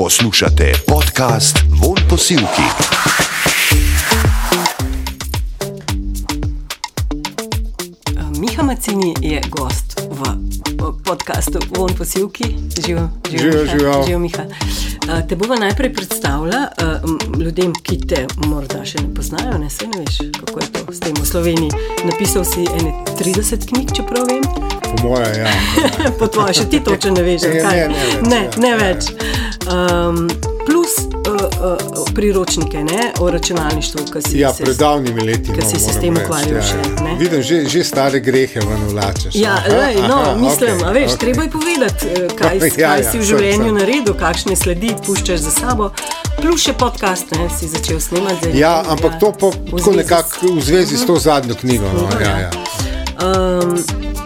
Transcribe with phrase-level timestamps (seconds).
[0.00, 2.62] Poslušate podcast Von Posilki.
[8.38, 10.22] Miha Macini je gost v
[11.04, 12.44] podkastu Von Posilki.
[12.76, 13.92] Živijo, Živijo, živijo.
[14.02, 14.42] živijo Miha.
[15.08, 19.58] A, Te bova najprej predstavila a, m, ljudem, ki te morda še ne poznajo.
[19.58, 21.70] Ne, Saj ne veš, kako je to s tem v Sloveniji.
[22.04, 24.42] Napisal si ene 30 knjig, če prav vem.
[24.80, 25.50] Po moje, ja.
[26.18, 28.50] po tvoje, še ti točno ne veš, Ne, kaj ne, ne več, Ne, ja.
[28.56, 29.04] ne Ja, več.
[29.62, 30.28] Um,
[30.66, 35.52] plus uh, uh, priročnike ne, o računalništvu, ki si Ja, se pred davnimi leti.
[35.52, 37.04] No, si se s tem ukvarjal ja, še, ja.
[37.04, 37.16] ne?
[37.18, 39.34] Vidim, že, že stare grehe ven vlačeš.
[39.34, 41.18] Ja, Aha, lej, no, aha, mislim, a veš, okej.
[41.18, 43.74] treba je povedati, eh, kaj, Ja, kaj ja, si v življenju sem.
[43.74, 45.90] naredil, kakšne sledi puščaš za sabo.
[46.40, 48.50] Plus še podcast, ne, si začel snemati.
[48.54, 51.84] Ja, ampak to pa v tako zvezi s- nekako v zvezi s to zadnjo knjigo.
[51.84, 52.50] No, knjigo, ja, ja.
[52.50, 52.50] ja.
[53.20, 53.76] Um,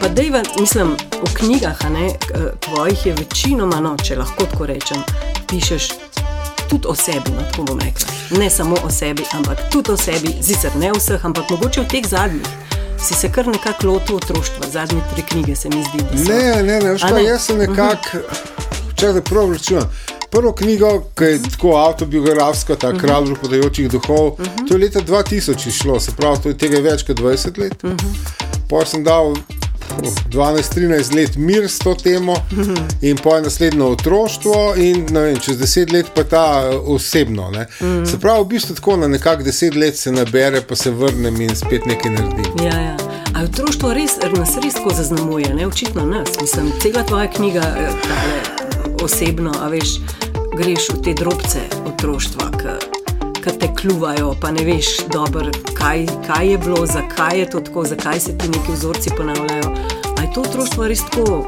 [0.04, 2.16] pa dejva, mislim, v knjigah, ne, eh,
[2.60, 5.00] tvojih je večinoma, no, če lahko tako rečem,
[5.48, 5.88] pišeš
[6.68, 8.06] tudi o sebi, no, tako bom rekla.
[8.38, 12.04] Ne samo o sebi, ampak tudi o sebi, zicer ne vseh, ampak mogoče v teh
[12.06, 12.46] zadnjih.
[13.00, 15.98] Si se kar nekako lotil otroštva, zadnje tri knjige se mi zdi.
[16.02, 16.32] da so.
[16.32, 17.22] Ne, ne, ne, veš A kaj, ne?
[17.22, 17.28] Mhm.
[17.28, 18.18] jaz sem nekako,
[18.94, 19.88] če da prav računam.
[20.30, 22.98] Prvo knjigo, ki je tako avtobiografska, ta Mhm.
[22.98, 24.36] kralj župodajočih duhov,
[24.68, 27.82] to je leta 2000 išlo, se pravi, to je tega več kot 20 let.
[27.82, 28.12] Mhm.
[28.68, 29.32] Potem sem dal
[30.28, 32.74] 12-13 let mir s to temo Mhm.
[33.00, 37.50] in potem naslednjo otroštvo in vem, čez 10 let pa ta eh, osebno.
[37.50, 37.66] Ne.
[37.82, 38.04] Mhm.
[38.04, 41.56] Se pravi, v bistvu tako na nekak 10 let se nabere, pa se vrnem in
[41.56, 42.44] spet nekaj naredim.
[42.62, 42.96] Ja, ja.
[43.34, 46.28] A je otroštvo res, nas res tako zaznamuje, ne očitno nas.
[46.40, 48.40] Mislim, cela tvoja knjiga, eh, tale,
[49.02, 49.88] osebno, a veš,
[50.56, 52.50] greš v te drobce otroštva,
[53.44, 57.84] ki te kljuvajo, pa ne veš dobro, kaj, kaj je bilo, zakaj je to tako,
[57.84, 59.74] zakaj se ti neki vzorci ponavljajo.
[60.18, 61.44] A je to otroštvo res tako,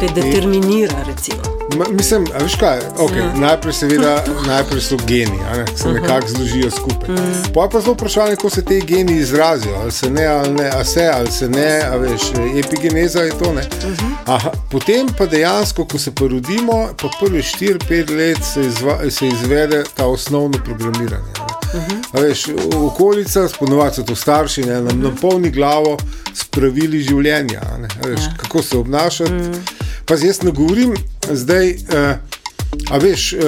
[0.00, 1.42] te determinira, recimo.
[1.76, 3.32] Ma, mislim, veš kaj, okay, Ja.
[3.36, 7.08] najprej, seveda, najprej so geni, ne, se nekako zložijo skupaj.
[7.08, 7.52] Mm.
[7.54, 10.68] Pa je pa zelo vprašanje, kako se te geni izrazijo, ali se ne, ali ne,
[10.70, 12.22] a se, ali se ne, a veš,
[12.58, 13.52] epigeneza je to.
[13.52, 13.62] Ne?
[14.26, 19.84] Aha, potem pa dejansko, ko se porodimo, pa prvi 4-5 let se, izva, se izvede
[19.94, 21.32] ta osnovno programiranje.
[21.74, 21.84] Ne?
[22.12, 22.44] A Veš,
[22.76, 25.96] okolica, ponovadi so to starši, ne, nam napolni glavo
[26.34, 28.34] s pravili življenja, ne, veš, Ja.
[28.36, 29.32] kako se obnašati.
[29.32, 29.83] Mm.
[30.04, 30.94] Pa jaz ne govorim
[31.30, 33.32] zdaj, uh, a veš.
[33.32, 33.40] Uh,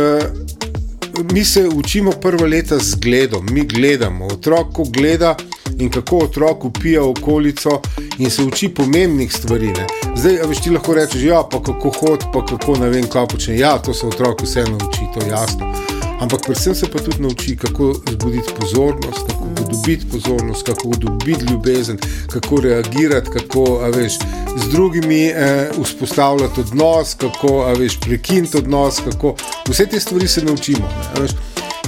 [1.33, 4.27] Mi se učimo prva leta z gledom, mi gledamo.
[4.27, 5.37] Otrok gleda
[5.79, 7.81] in kako otrok upija okolico
[8.19, 9.67] in se uči pomembnih stvari.
[9.67, 9.87] Ne.
[10.17, 13.59] Zdaj, veš, ti lahko rečeš, ja, pa kako hod, pa kako ne vem, kaj počne.
[13.59, 15.96] Ja, to se otrok vseeno uči, to je jasno.
[16.21, 21.99] Ampak predvsem se pa tudi nauči, kako zbuditi pozornost, kako dobiti pozornost, kako dobiti ljubezen,
[22.33, 24.19] kako reagirati, kako veš,
[24.57, 29.35] z drugimi eh, vzpostavljati odnos, kako veš, prekiniti odnos, kako
[29.69, 30.89] vse te stvari se naučimo.
[31.15, 31.31] Ne, veš.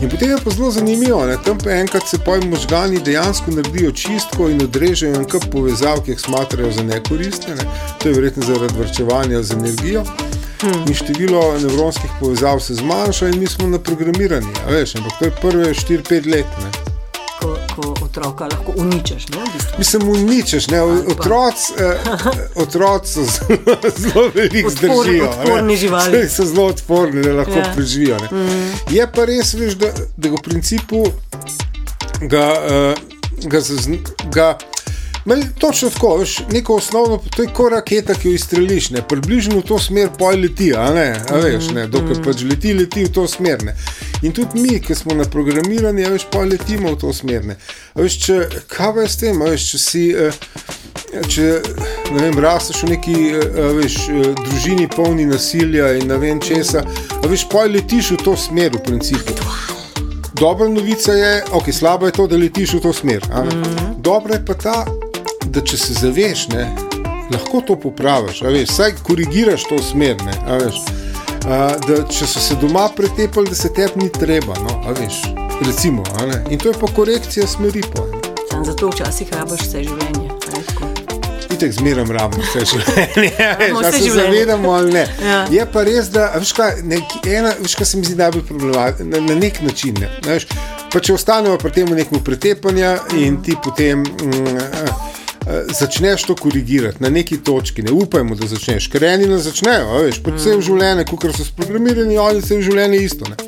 [0.03, 1.37] In potem je pa zelo zanimivo, ne?
[1.44, 6.11] tam pa enkrat se pojem možgani dejansko naredijo čistko in odrežejo en kup povezav, ki
[6.11, 7.55] jih smatrajo za nekoristne.
[7.55, 7.65] Ne?
[7.99, 10.05] To je verjetno zaradi vrčevanja z energijo.
[10.59, 10.85] Hmm.
[10.89, 14.47] In število nevronskih povezav se zmanjša, in mi smo naprogramirani.
[14.69, 16.47] Veš, ampak to je prve 4-5 let.
[16.59, 16.71] Ne?
[17.41, 19.79] Ko, ko otroka lahko uničeš, ne, v bistvu.
[19.79, 22.11] Mislim, uničeš, ne, otroci eh,
[22.63, 25.29] otroc so zelo, zelo veliko zdržijo.
[25.31, 26.29] odporni živali.
[26.29, 27.73] So, zelo odporni, da lahko Ja.
[27.75, 28.17] preživijo.
[28.31, 28.73] Mm.
[28.91, 29.87] Je pa res, veš, da,
[30.17, 31.05] da v principu
[32.21, 32.99] ga, uh,
[33.45, 33.61] ga,
[34.33, 34.59] ga
[35.28, 39.59] Meni, točno tako, veš, neko osnovno, to je kot raketa, ki jo izstreliš, ne, približno
[39.59, 43.12] v to smer poj leti, a ne, a veš, ne, dokler pač leti, leti v
[43.12, 43.61] to smer.
[43.65, 43.75] Ne.
[44.22, 47.44] In tudi mi, ki smo naprogramirani, a veš, poj letimo v to smer.
[47.44, 47.56] Ne.
[47.93, 48.38] A veš, če,
[48.72, 50.41] kaj veš s tem, a veš, če si, eh,
[51.28, 51.49] če,
[52.15, 56.87] ne vem, rasteš v neki, eh, veš, eh, družini polni nasilja in ne vem česa,
[57.27, 59.37] veš, poj letiš v to smer v principu.
[60.41, 63.21] Dobra novica je, ok, slaba je to, da letiš v to smer.
[63.33, 63.53] a ne.
[63.99, 64.87] Dobra je pa ta,
[65.44, 66.66] da če se zaveš, ne,
[67.32, 70.16] lahko to popraviš, veš, vsaj korigiraš to smer.
[70.25, 70.81] Ne, a veš,
[71.44, 74.56] a, da če so se doma pretepali, da se tebi ni treba.
[74.64, 75.23] No, veš,
[75.67, 76.05] recimo.
[76.50, 77.82] In to je pa korekcija smeri.
[77.94, 78.06] Pa.
[78.50, 80.29] Sam zato včasih rabaš vse življenje.
[81.58, 84.23] Itek zmeram rabimo vse življenje, veš, vse se življenje.
[84.23, 85.05] zavedamo ali ne.
[85.25, 85.38] Ja.
[85.50, 89.08] Je pa res, da veš, kaj, nek, ena, veš, kaj se mi zdi najbolj problematično,
[89.11, 89.99] na, na nek način.
[90.00, 90.46] Ne, veš,
[90.93, 94.06] pa če ostanemo pri tem nekemu pretepanju in ti potem.
[94.06, 95.07] Mm,
[95.79, 100.21] Začneš to korigirati na neki točki, ne upajmo, da začneš, ker eni ne začnejo, veš,
[100.25, 103.31] pa vse v življenju, kot so sprogramirani, oni vse v življenju isto.
[103.33, 103.39] Ne.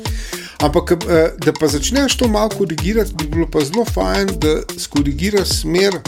[0.61, 5.61] Ampak, eh, da pa začneš to malo korigirati, bi bilo pa zelo fajn, da skorigiraš
[5.61, 5.99] smer,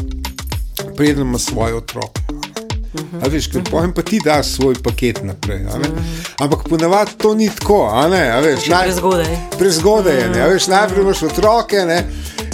[0.97, 2.21] preden imaš svoje otroke.
[2.93, 5.65] A veš, ker pojem pa ti daš svoj paket naprej.
[5.73, 5.89] a ne.
[6.39, 8.67] Ampak ponavadi to ni tako, a ne, a veš.
[8.67, 9.37] Še prezgodaj.
[9.57, 12.03] Prezgodaj je, ne, a veš, najprej imaš otroke, ne.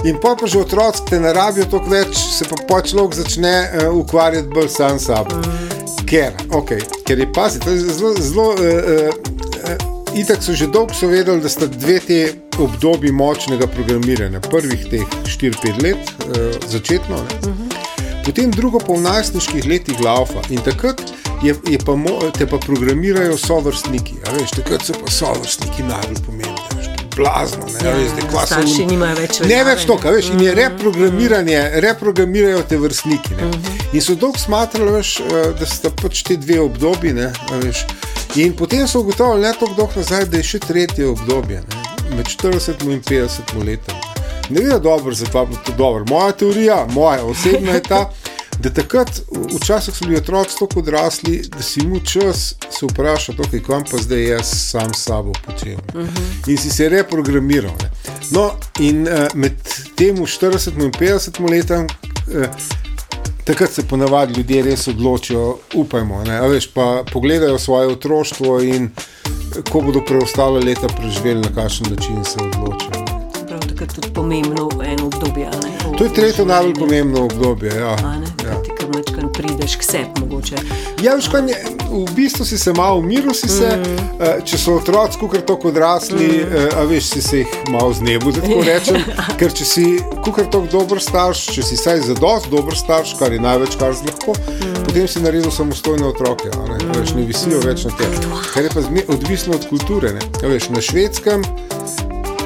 [0.08, 3.56] In pa pa že otroci te ne rabijo toliko več, se pa pa človek začne
[3.68, 5.36] uh, ukvarjati bolj sam s sabo.
[6.08, 10.96] Ker, okay, ker je pazi, to je zelo, zelo uh, uh, itak so že dolgo
[10.96, 12.22] so vedeli, da sta dve te
[12.60, 14.40] obdobji močnega programiranja.
[14.48, 17.69] Prvih teh 4-5 let, uh, začetno, ne.
[18.30, 20.42] Potem drugo v najstniških letih laufa.
[20.50, 21.02] In takrat
[21.42, 24.20] je, je pa, mo- te pa programirajo sovrstniki.
[24.30, 26.78] Veš, takrat so pa sovrstniki najbolj pomembni.
[26.78, 29.96] je Blazno, ne, ja, veš, zdaj, kva so oni- nimajo več Ne veljave, več to,
[29.96, 30.02] ne.
[30.02, 33.34] kaj veš, in je reprogramiranje, reprogramirajo te vrstniki.
[33.36, 33.50] Ne.
[33.94, 35.26] In so dolgo smatrali, veš, eh,
[35.60, 37.14] da sta pač te dve obdobji.
[37.14, 37.84] Ne, veš.
[38.36, 41.76] In potem so ugotovili, ne tako dolgo nazaj, da je še tretje obdobje, ne,
[42.16, 43.96] med 40 in 50 letom.
[44.50, 46.06] Ne vem, dobro, zakaj bo to dobro.
[46.06, 48.10] Moja teorija, moja osebna je ta,
[48.60, 52.38] da takrat, v- včasih so bili otroci tako odrasli, da si mu čas
[52.70, 55.74] se vprašati, okay, kam pa zdaj jaz sam s sabo počel.
[55.74, 56.48] Uh -huh.
[56.48, 57.72] In si se reprogramiral.
[57.82, 57.90] Ne.
[58.32, 59.54] No, in uh, med
[59.96, 61.88] tem 40 in 50 letom.
[62.28, 62.46] Uh,
[63.44, 69.62] Takrat se ponavadi ljudje res odločijo, upajmo, ne, veš, pa pogledajo svoje otroštvo in eh,
[69.72, 73.06] ko bodo preostale leta preživeli, na kakšen način se odločijo.
[73.48, 75.46] Prav takrat tudi pomembno eno obdobje.
[75.46, 77.76] a ne, v- To je tretje najbolj pomembno obdobje.
[77.76, 77.90] Ja.
[78.46, 78.62] Ja.
[78.64, 80.56] Ti, kar mečkan prideš k sebi, mogoče.
[81.04, 81.60] Ja, veš, kaj, je-
[81.92, 84.46] v bistvu si se malo umiril, si se, mm.
[84.46, 86.78] če so otroci, kukar tako odrasli, mm.
[86.80, 89.04] a veš, si se jih malo znebil, da tako rečem.
[89.42, 89.86] Ker če si
[90.24, 93.92] kukar tako dober starš, če si saj za dost dober starš, kar je največ, kar
[93.92, 94.86] lahko, mm.
[94.88, 96.96] potem si naredil samostojne otroke, ne, mm.
[96.96, 97.68] veš, ne visijo mm.
[97.68, 98.16] več na tem.
[98.54, 98.88] Kar je pa
[99.18, 100.16] odvisno od kulture.
[100.16, 100.24] Ne.
[100.40, 101.44] A veš, na švedskem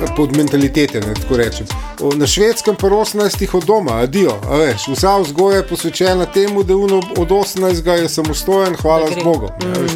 [0.08, 1.68] pod mentalitete, ne, tako rečem.
[2.02, 6.64] O, Na švedskem pa 18 od doma, adijo, a veš, vsa vzgoja je posvečena temu,
[6.64, 9.50] da uno od 18 je samostojen, hvala z Bogom.
[9.60, 9.92] ne, a veš.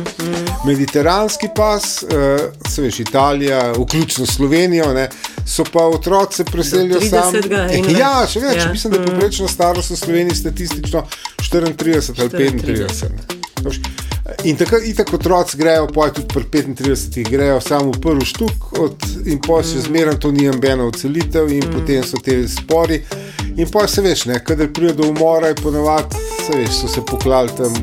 [0.66, 2.38] Mediteranski pas, eh,
[2.70, 5.10] se veš, Italija, vključno s Slovenijo, ne,
[5.48, 7.34] so pa otroci se preselijo Do sam.
[7.34, 7.98] 30 in več.
[8.00, 8.72] Ja, še več, Ja.
[8.72, 11.04] mislim, da je povprečna starost v Sloveniji statistično
[11.42, 13.04] 34 ali 35.
[13.04, 14.07] Ne.
[14.44, 19.08] In takrat, itak otroci grejo, pa tudi pri 35, grejo samo v prvi štuk, od,
[19.26, 21.74] in pa še zmeraj to ni nobena ocelitev, in mm.
[21.74, 23.02] potem so te spori.
[23.58, 27.02] In pa se veš, ne, kadar pride do umora, je ponavadi, se veš, so se
[27.02, 27.74] poklali tam,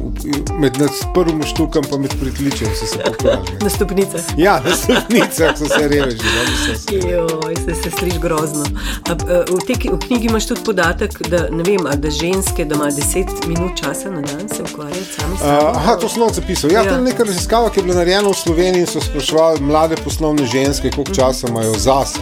[0.60, 3.52] med nad prvim štukom, pa med pritličjem so se poklali.
[3.52, 3.58] ne.
[3.64, 4.22] Na stopnice.
[4.38, 6.18] Ja, na stopnicah so se reveži,
[6.66, 7.00] so se.
[7.08, 8.64] Joj, se, se sliši grozno.
[9.08, 12.78] A, a, v, te, v knjigi imaš tudi podatek, da, vem, a, da ženske, da
[12.78, 15.70] ima 10 minut časa na dan se ukvarjati sami s sabo.
[15.70, 16.70] Uh, aha, to sem not zapisal.
[16.70, 16.84] Ja, Ja.
[16.84, 20.46] to je neka raziskava, ki je bila narejena v Sloveniji in so spraševali mlade poslovne
[20.46, 21.14] ženske, koliko Mhm.
[21.14, 22.18] časa imajo zase.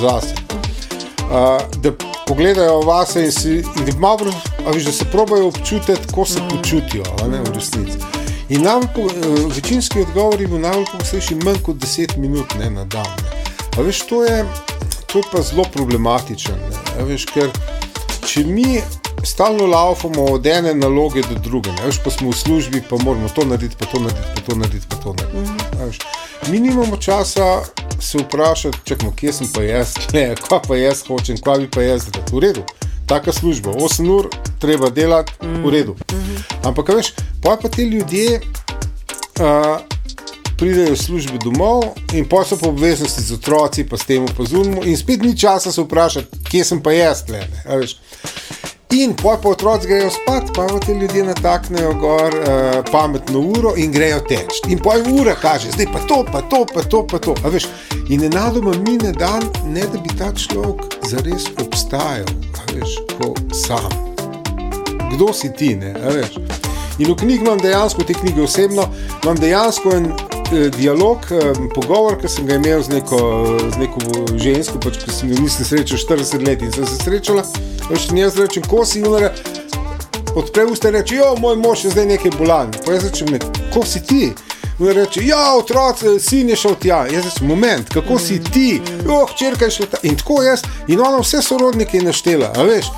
[0.00, 0.34] zase.
[1.22, 1.36] Uh,
[1.76, 1.92] da
[2.26, 4.18] pogledajo vase in, si, in da, malo,
[4.66, 7.98] a veš, da se probajo občutiti, kako se počutijo a ne, v resnici.
[8.48, 8.64] In
[8.94, 13.06] po- eh, večinski odgovor je bil najbolj pogostejši manj kot 10 minut ne, na dan.
[13.06, 13.30] Ne.
[13.78, 14.44] A veš, to je,
[15.06, 16.54] to je pa zelo problematično.
[16.56, 16.76] Ne.
[17.00, 17.48] A Veš, ker
[18.26, 18.82] če mi
[19.24, 23.28] stalno laufamo od ene naloge do druge, ne, veš, pa smo v službi, pa moramo
[23.28, 25.64] to narediti, pa to narediti, pa to narediti, pa to narediti.
[25.80, 25.98] a Veš,
[26.48, 27.62] mi nimamo časa
[28.00, 31.82] se vprašati, čakamo, kje sem pa jaz, ne, kva pa jaz hočem, kva bi pa
[31.82, 32.26] jaz delal.
[32.32, 32.62] V redu,
[33.06, 34.28] taka služba, 8 ur,
[34.58, 35.96] treba delati, v redu.
[36.64, 38.40] Ampak, a veš, pa pa ti ljudje.
[39.40, 39.80] Uh,
[40.60, 44.84] pridejo v službi domov in pa so po obveznosti z otroci, pa s tem opazujemo,
[44.84, 47.24] in spet ni časa se vprašati, kje sem pa jaz,
[47.64, 47.96] veš.
[48.90, 53.92] In pol pa otroci grejo spat, pa ti ljudje nataknejo gor uh, pametno uro in
[53.92, 54.58] grejo teč.
[54.68, 57.34] In pol ura kaže, zdaj pa to, pa to, pa to, pa to.
[57.44, 57.68] A veš,
[58.08, 62.26] in nenadoma mine dan, ne da bi ta človek zares obstajal,
[62.74, 63.94] veš, ko sam.
[65.14, 66.40] Kdo si ti, ne, a veš.
[66.98, 68.88] In v knjigi imam dejansko, v tej knjigi osebno,
[69.22, 70.10] imam dejansko en
[70.50, 73.18] dialog, eh, pogovor, ki sem ga imel z neko,
[73.72, 74.00] z neko
[74.36, 77.44] žensko, pač, ki sem jo nisem srečal 40 let in sem se srečala.
[77.90, 79.32] Veš, in jaz rečem, ko si junare,
[80.34, 82.74] odpre usta in reče, jo, moj mož je zdaj nekaj bolan.
[82.84, 83.38] Pa jaz rečem, ne,
[83.74, 84.30] ko si ti?
[84.80, 87.04] In reče, ja, otroci, sin je šel tja.
[87.12, 88.80] Jaz rečem, moment, kako si ti?
[89.06, 90.04] Jo, hčerka je šla tja.
[90.10, 92.90] In tako jaz, in ona vse sorodnike je naštela, a veš.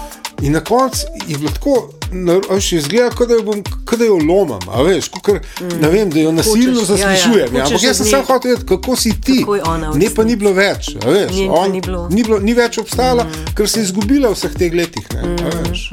[0.42, 2.01] In na koncu je bilo tako,
[2.50, 3.62] veš, izgleda, kot da jo, bom,
[3.98, 5.40] da jo lomam, veš, kakor,
[5.80, 7.56] ne vem, da jo nasilno Hočeš, ja, ja, zaslišujem.
[7.56, 9.38] Ja, hočeš Ampak jaz sem samo hotel vedeti, kako si ti.
[9.94, 11.32] Ne pa ni bilo več, veš.
[11.32, 12.06] Nje pa ni bilo.
[12.10, 13.54] ni, bilo, ni več obstajala, mm.
[13.56, 15.08] ker se je izgubila v vseh teh letih.
[15.14, 15.88] Ne, a veš.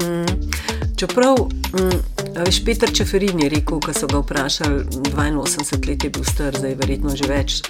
[1.00, 2.00] Čeprav, mm,
[2.44, 4.84] veš, Peter Čeferin je rekel, ko so ga vprašali,
[5.16, 7.62] 82 let je bil star, zdaj verjetno že več.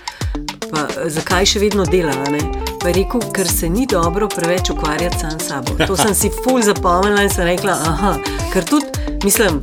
[0.70, 2.12] Pa, zakaj še vedno dela?
[2.26, 2.40] a Ne?
[2.80, 5.76] Pa je rekel, ker se ni dobro preveč ukvarjati sam s sabo.
[5.86, 8.14] To sem si ful zapomnila in sem rekla, aha,
[8.52, 8.86] ker tudi,
[9.24, 9.60] mislim,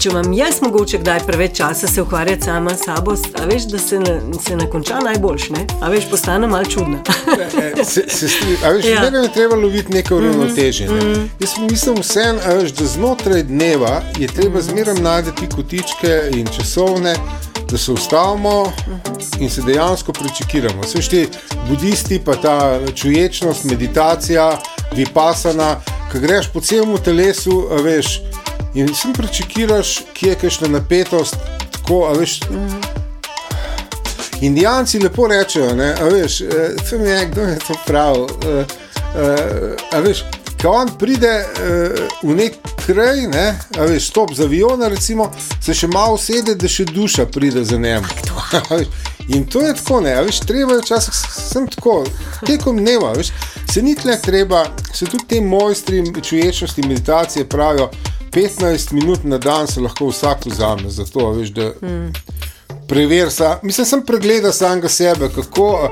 [0.00, 3.16] če imam jaz mogoče kdaj preveč časa se ukvarjati sama s sabo,
[3.50, 5.66] veš, da se ne, se ne konča najboljš, ne?
[5.80, 7.02] a veš, postane malo čudna.
[7.76, 9.02] E, se, se stri, a veš, Ja.
[9.04, 9.22] ja.
[9.22, 10.94] je treba loviti neko uravnoteženje.
[10.94, 11.28] Mm -hmm.
[11.40, 17.14] Jaz mislim vsem, veš, da znotraj dneva je treba zmeraj najti kotičke in časovne,
[17.70, 18.72] da se ustavimo
[19.38, 20.82] in se dejansko prečekiramo.
[20.82, 21.28] Vse ti
[21.68, 24.58] budisti, pa ta čuječnost, meditacija,
[24.92, 25.76] vipasana,
[26.12, 28.20] ki greš po celemu telesu, veš,
[28.74, 31.36] in sem prečekiraš, kje je kakšna napetost,
[31.72, 32.40] tako, veš.
[34.40, 38.16] Indijanci lepo rečejo, ne, a veš, eh, to mi je kdo je to prav.
[38.16, 38.64] Uh, uh,
[39.92, 40.24] a veš,
[40.62, 43.46] ko on pride uh, v nek kraj, ne,
[43.78, 45.30] veš, stop za aviona, recimo,
[45.62, 48.06] se še malo sede, da še duša pride za njim.
[49.34, 52.04] In to je tako, ne, veš, treba je včasih sem tako,
[52.46, 53.32] tekom dneva, veš,
[53.72, 57.90] se ni tle treba, se tudi ti mojstri čuječnosti meditacije pravijo,
[58.32, 61.72] 15 minut na dan se lahko vsak vzame za to, veš, da.
[61.82, 62.12] Mm
[62.88, 65.68] preveri, sa, mislim, sem pregleda samega sebe, kako.
[65.82, 65.88] a,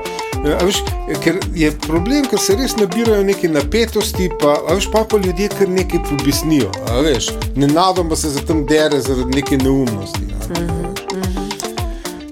[0.61, 0.75] a Veš,
[1.23, 5.69] ker je problem, ker se res nabirajo neke napetosti, pa, veš, pa, pa ljudje kar
[5.69, 6.71] nekaj pobesnijo.
[6.89, 10.21] a Veš, nenadoma se za tam dere zaradi neke neumnosti.
[10.33, 10.65] a.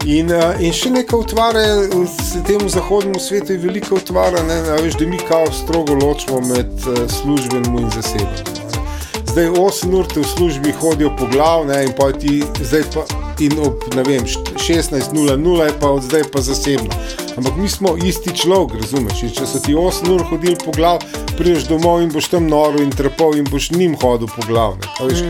[0.06, 4.76] In, a, in še nekaj utvara, v tem zahodnemu svetu je veliko utvara, ne, a
[4.84, 8.63] veš, da mi kao strogo ločimo med a, službenim in zasebnim.
[9.34, 13.02] Zdaj 8 ur te v službi hodijo po glav, ne, in pa ti zdaj pa
[13.42, 16.94] in ob vem, št- 16.00 je pa od zdaj pa zasebno.
[17.38, 19.24] Ampak mi smo isti človek, razumeš?
[19.24, 21.02] In če so ti 8 ur hodili po glav,
[21.38, 24.78] prideš domov in boš tam noro in trpel in boš njim hodil po glav.
[24.78, 24.88] ne.
[25.02, 25.26] Veš,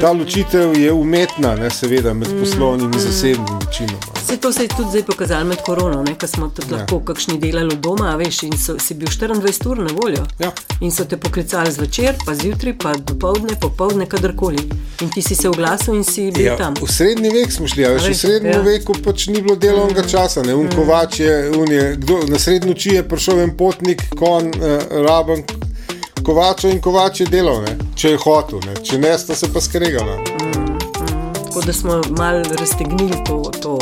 [0.00, 4.17] ta ločitev je umetna, ne, seveda, med poslovnim in zasebnim večinoma.
[4.28, 6.76] Se to se je tudi zdaj pokazalo med korono, ko smo tudi Ja.
[6.76, 10.24] lahko kakšni delali doma, a veš, in so, si bil 24 ur na voljo.
[10.38, 10.52] Ja.
[10.80, 14.58] In so te poklicali zvečer, pa zjutraj, pa dopoledne, popoldne, kadarkoli.
[15.00, 16.74] In ti si se oglasil in si bil Ja, tam.
[16.74, 18.60] v srednji vek smo šli, a veš, v veš, srednjem ja.
[18.62, 20.42] veku pač ni bilo delovnega časa.
[20.42, 20.54] Ne?
[20.54, 24.78] Un kovač je, un je kdo, na srednji noči je prišel en potnik, kon, eh,
[25.08, 25.44] raben
[26.22, 27.78] kovača in kovač je delal, ne?
[27.96, 28.76] če je hotel, ne?
[28.84, 30.20] če ne, sta se pa skregala.
[31.58, 33.50] Tako da smo malo raztegnili to.
[33.62, 33.78] to.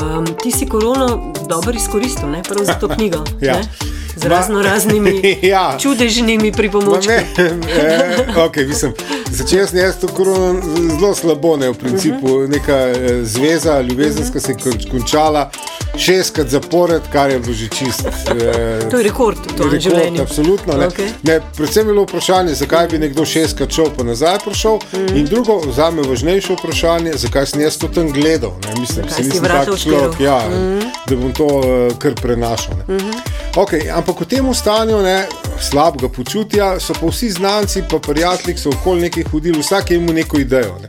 [0.00, 2.42] Um, ti si korono dobro izkoristil, ne?
[2.42, 3.24] prav za to knjigo.
[3.40, 3.52] Ja.
[3.52, 3.68] ne?
[4.16, 5.76] Z razno raznimi Ja.
[5.80, 7.08] čudežnimi Ma pripomočki.
[7.08, 8.92] Ne, eh, okay, mislim,
[9.30, 12.50] začel sem jaz to korono zelo slabo, ne, v principu Mhm.
[12.52, 15.50] neka eh, zveza, ljubezenska se je kon- končala
[15.96, 18.06] šestkrat zapored, kar je bilo že čist.
[18.06, 20.20] Eh, To je rekord v tvojem rekord.
[20.20, 20.72] Absolutno.
[20.76, 20.86] Ne.
[20.86, 21.08] Okej.
[21.22, 24.78] Ne, predvsem je bilo vprašanje, zakaj bi nekdo šestkrat šel, pa nazaj prišel.
[24.92, 25.02] Mhm.
[25.04, 25.16] Mm.
[25.16, 28.52] In drugo, za me važnejše vprašanje, zakaj sem jaz to tam gledal.
[28.64, 28.80] Ne.
[28.80, 30.80] Mislim, si nisem tak človek, ja, mm.
[31.08, 31.64] da bom to uh,
[31.98, 32.74] kar prenašal.
[32.78, 32.94] Ne.
[32.94, 33.14] Mm -hmm.
[33.54, 35.26] okay, ampak v tem stanju ne,
[35.62, 40.14] slabega počutja so pa vsi znanci, pa prijatelji, so okoli nekaj hodili, vsak je imel
[40.14, 40.74] neko idejo.
[40.82, 40.88] Ne.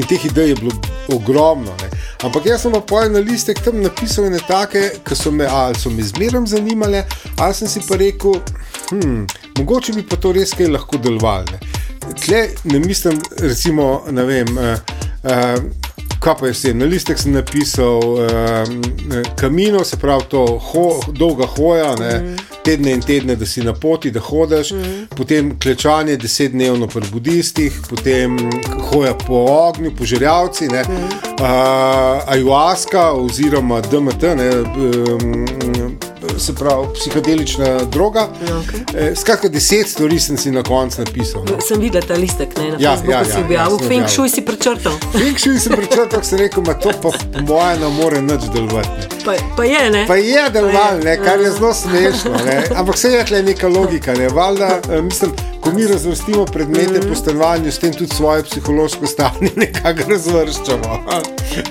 [0.00, 0.72] In teh idej je bilo
[1.12, 1.76] ogromno.
[1.82, 1.90] Ne.
[2.24, 5.76] Ampak jaz sem pa po na listek tam napisal ne take, ki so me, ali
[5.76, 7.04] so me zmeraj zanimale,
[7.36, 8.40] ali sem si pa rekel,
[8.90, 9.26] hm,
[9.58, 11.44] mogoče bi pa to res kaj lahko delovalo.
[11.52, 11.60] ne.
[12.16, 14.56] Tle ne mislim, recimo, ne vem.
[14.56, 14.78] Uh,
[15.28, 15.60] uh,
[16.22, 16.74] Kaj pa je vse?
[16.74, 18.82] Na listek sem napisal um,
[19.36, 22.36] kamino, se pravi to ho, dolga hoja, ne, mm.
[22.64, 25.08] tedne in tedne, da si na poti, da hodiš, mm.
[25.16, 28.38] potem klečanje desetdnevno pri budistih, potem
[28.90, 31.10] hoja po ognju, po žerjavci, ne, mm.
[31.40, 38.28] uh, ayahuasca oziroma DMT, ne, um, se pravi psihedelična droga.
[38.42, 38.80] Okej.
[38.96, 41.44] Eh, Skratka, deset stvari sem si na koncu napisal.
[41.44, 41.60] No.
[41.68, 44.08] Sem videl ta listek, ne, na Ja, Facebooku ja, si ja, objavil, ja, Feng.
[44.08, 44.92] Shui si prečrtal.
[45.18, 47.10] Feng Shui sem prečrtal, ko sem rekel, da to pa
[47.46, 49.08] mojem ne more nič delovati.
[49.24, 50.04] Pa, pa je, ne?
[50.08, 52.36] Pa je deloval, kar je zelo smešno.
[52.46, 52.62] Ne.
[52.76, 54.14] Ampak vse je tle neka logika.
[54.14, 54.28] Ne.
[54.28, 57.08] Valjda, eh, mislim, ko mi razvrstimo predmete mm.
[57.08, 61.04] po stanovanju, s tem tudi svoje psihološko stanje nekako razvrščamo.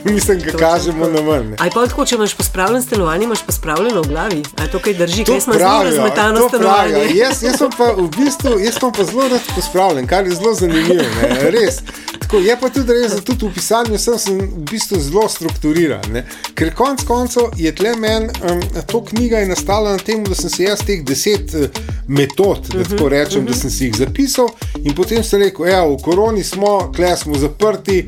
[0.04, 1.56] mislim, ga kažemo na vrne.
[1.60, 4.44] Aj pa tako, če imaš pospravljen stanovanje, imaš pospravljeno v glavi.
[4.58, 6.68] Aj to kaj drži, To kaj smo zelo razmetano to pravijo.
[6.68, 7.18] stanovanje.
[7.18, 10.54] Jaz, jaz, sem pa v bistvu, jaz sem pa zelo rad pospravljen, kar je zelo
[10.54, 11.04] zanimivo.
[11.22, 11.52] Ne?
[11.52, 11.82] Res.
[12.20, 16.06] Tako, je pa tudi res, da tudi v pisanju sem, sem v bistvu zelo strukturiran.
[16.14, 16.24] Ne?
[16.56, 20.50] Ker konec koncev je tle meni, um, to knjiga je nastala na tem, da sem
[20.54, 21.68] si jaz teh deset uh,
[22.08, 24.50] metod, da tako rečem, da sem si jih zapisal
[24.84, 28.06] in potem sem rekel, evo, v koroni smo, kle smo zaprti.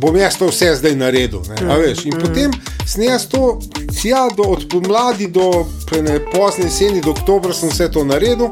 [0.00, 1.42] Bom jaz to vse zdaj naredil.
[1.68, 2.52] A veš, in potem
[2.88, 3.58] sem jaz to,
[4.04, 5.66] ja, do, od pomladi do
[6.00, 8.48] ne, pozne jeseni, do oktobra sem vse to naredil.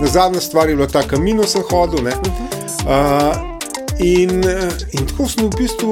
[0.00, 2.00] Na zadnja stvar je bila ta kamino, sem hodil.
[2.06, 2.14] Ne,
[2.88, 3.36] uh,
[3.98, 5.90] in, eh, in tako sem v bistvu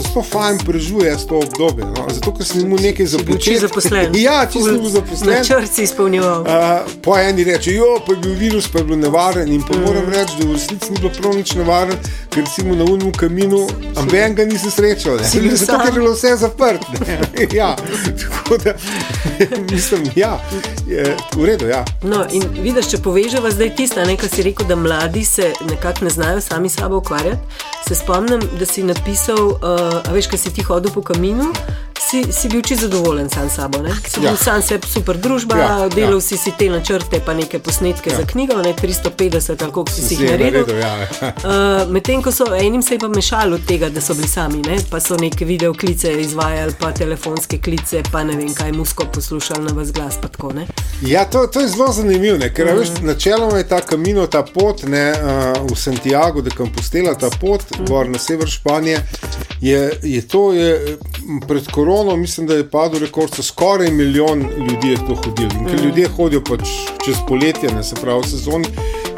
[0.00, 1.84] zelo fajn prežuje to obdobje.
[1.84, 2.06] No?
[2.10, 4.16] Zato, ker sem imel nekaj Si bil čisto zaposlen.
[4.16, 5.38] ja, čisto bil zaposlen.
[5.38, 6.40] Načrt si izpolnjeval.
[6.40, 9.52] Uh, po eni reči, jo, pa je bil virus, pa je bil nevaren.
[9.52, 9.82] In pa mm.
[9.86, 11.98] moram reči, da v resnici ni bilo prav nič nevaren,
[12.30, 15.16] ker recimo na unem kaminu, amben ga nisem srečal.
[15.16, 15.28] ne.
[15.28, 16.86] Si Zato, ker je bilo vse zaprto.
[17.58, 17.76] ja,
[18.20, 18.74] tako da
[19.72, 20.40] mislim, ja,
[20.88, 21.66] je, v redu.
[21.66, 21.84] Ja.
[22.02, 26.04] No, in vidiš, če povežemo zdaj tisto, ne, kar si rekel, da mladi se nekako
[26.04, 27.38] ne znajo sami s sabo ukvarjati.
[27.88, 31.50] Se spomnim, da si napisal, uh, a veš, kaj si ti hodil po kaminu,
[32.00, 33.82] si, si bil čisto zadovoljen sam s sabo.
[33.82, 33.90] Ne?
[34.08, 34.36] Si bil Ja.
[34.36, 36.20] sam sebi super družba, Ja, ja, delal ja.
[36.20, 38.16] si, si te načrte, pa neke posnetke ja.
[38.16, 40.66] za knjigo, ne 350 ali koliko si, si jih naredil.
[40.66, 41.08] naredil, ja.
[41.86, 44.76] Uh, Medtem ko so enim se je pa mešalo tega, da so bili sami, ne?
[44.90, 49.64] pa so neke video klice izvajali, pa telefonske klice, pa ne vem kaj, musko poslušali
[49.64, 50.20] na vas glas.
[50.20, 50.66] Tako, ne?
[51.02, 52.54] Ja, to, to je zelo zanimivo, ne?
[52.54, 52.78] ker mm.
[52.78, 57.62] veš, načeloma je ta kamino, ta pot ne, uh, v Santiago de Compostela, ta pot
[57.78, 57.86] mm.
[57.88, 59.02] gor na sever Španije.
[59.60, 60.98] Je, je to je,
[61.48, 65.50] pred korono, mislim, da je padel rekord, so skoraj milijon ljudi je to hodili.
[65.60, 65.84] In ker mm.
[65.84, 66.68] ljudje hodijo pač
[67.04, 68.66] čez poletje, ne, se pravi v sezoni,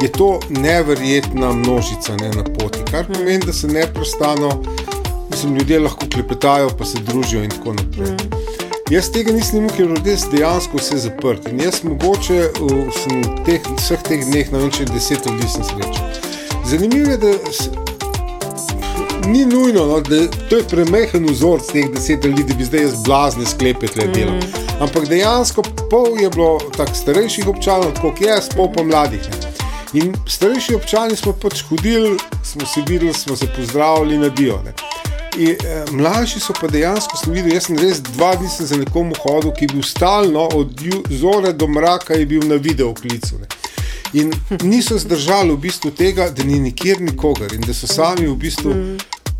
[0.02, 2.84] je to neverjetna množica ne, na poti.
[2.90, 4.62] Kar pomeni, da se neprestano,
[5.30, 8.10] mislim, ljudje lahko klepetajo, pa se družijo in tako naprej.
[8.10, 8.44] Mm.
[8.90, 11.48] Jaz tega nisem imel, ker je res dejansko vse zaprto.
[11.48, 16.04] In jaz mogoče v teh, vseh teh dneh, ne vem, če deset ljudi sem srečal.
[16.68, 17.32] Zanimivo je, da
[19.28, 22.94] ni nujno, no, da to je premehen vzorc teh deset ljudi, da bi zdaj jaz
[23.04, 24.40] blazne sklepe tle delal.
[24.80, 29.20] Ampak dejansko pol je bilo tako starejših občanov, tako kot jaz, pol pa mladih.
[29.20, 29.52] Ne.
[30.00, 34.60] In starejši občani smo pač hodili, smo se videli, smo se pozdravili na dio.
[34.64, 34.72] Ne.
[35.38, 39.14] In, eh, mlajši so pa dejansko, sem videl, jaz sem res dva dni za nekomu
[39.22, 43.38] hodil, ki je bil stalno od zore do mraka, je bil na video klicu.
[43.40, 43.46] Ne.
[44.12, 44.32] In
[44.62, 48.74] niso zdržali v bistvu tega, da ni nikjer nikogar in da so sami v bistvu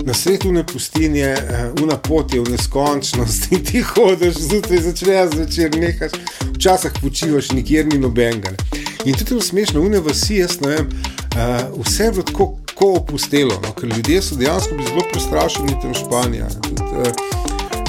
[0.08, 1.36] na svetu ne pustinje,
[1.82, 6.14] una pot je v neskončnost in ti hodiš zjutraj, začneš zvečer, nehaš,
[6.54, 8.50] včasih počivaš, nikjer ni nobenega.
[8.50, 8.84] ne.
[9.04, 12.92] In tudi je smešno, une vasi, jaz ne vem, uh, vse je bilo tako, tako
[12.92, 17.12] opustelo, no, ker ljudje so dejansko bili zelo prestrašeni tam ne, tudi, uh,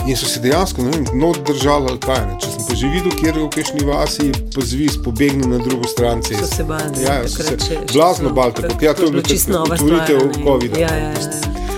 [0.07, 2.21] In so se dejansko ne vem, not držali ali kaj.
[2.25, 2.37] Ne.
[2.41, 5.87] Če sem pa že videl, kjer je v kakšni vasi, pa zvis pobegnil na drugo
[5.87, 6.47] stran ceste.
[6.47, 9.23] So se bali, Ja, ja, so se blazno no, bali, tako ja, to je bilo
[9.23, 10.19] čisto nova otvoritev.
[10.43, 10.79] COVID-a.
[10.79, 11.68] Ja, ja, ja.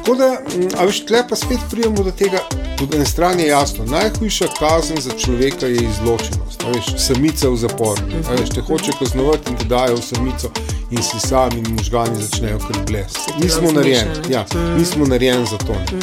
[0.00, 2.38] Tako da, mm, a veš, tle pa spet pridemo do tega,
[2.78, 6.64] po eni strani je jasno, najhujša kazen za človeka je izločenost.
[6.64, 8.02] a Veš, samica v zaporu.
[8.28, 10.50] a Veš, te hoče kaznovati in te dajo v samico
[10.90, 13.12] in si sam in možgani začnejo kar bles.
[13.42, 14.46] Nismo narejeni, ja,
[14.78, 15.72] nismo narejeni za to.
[15.72, 16.00] Ne.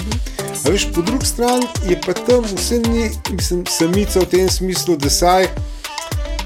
[0.66, 4.98] A veš, po drugi strani je pa tam vse ni, mislim, samica v tem smislu,
[4.98, 5.48] da saj.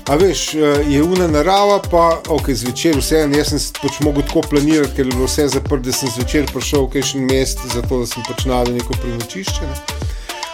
[0.09, 0.59] A veš, eh,
[0.89, 5.11] je una narava, pa ok, zvečer vseeno, jaz sem pač mogel tako planirati, ker je
[5.13, 8.79] bilo vse zaprto, da sem zvečer prišel v kakšen mest, zato da sem pač najdel
[8.79, 9.67] neko prenočišče.
[9.69, 10.09] Ne.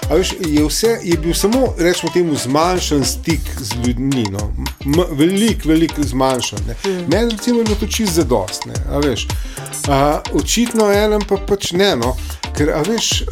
[0.10, 4.52] A veš, je, vse, je bil samo, rečemo temu, zmanjšan stik z ljudmi, no.
[5.12, 6.60] Velik, velik zmanjšan.
[6.68, 6.76] Ne.
[7.08, 9.28] Meni recimo je bilo to čist zadost, ne, a veš.
[9.88, 12.16] A, očitno enem pa pač ne, no,
[12.56, 13.24] ker a veš,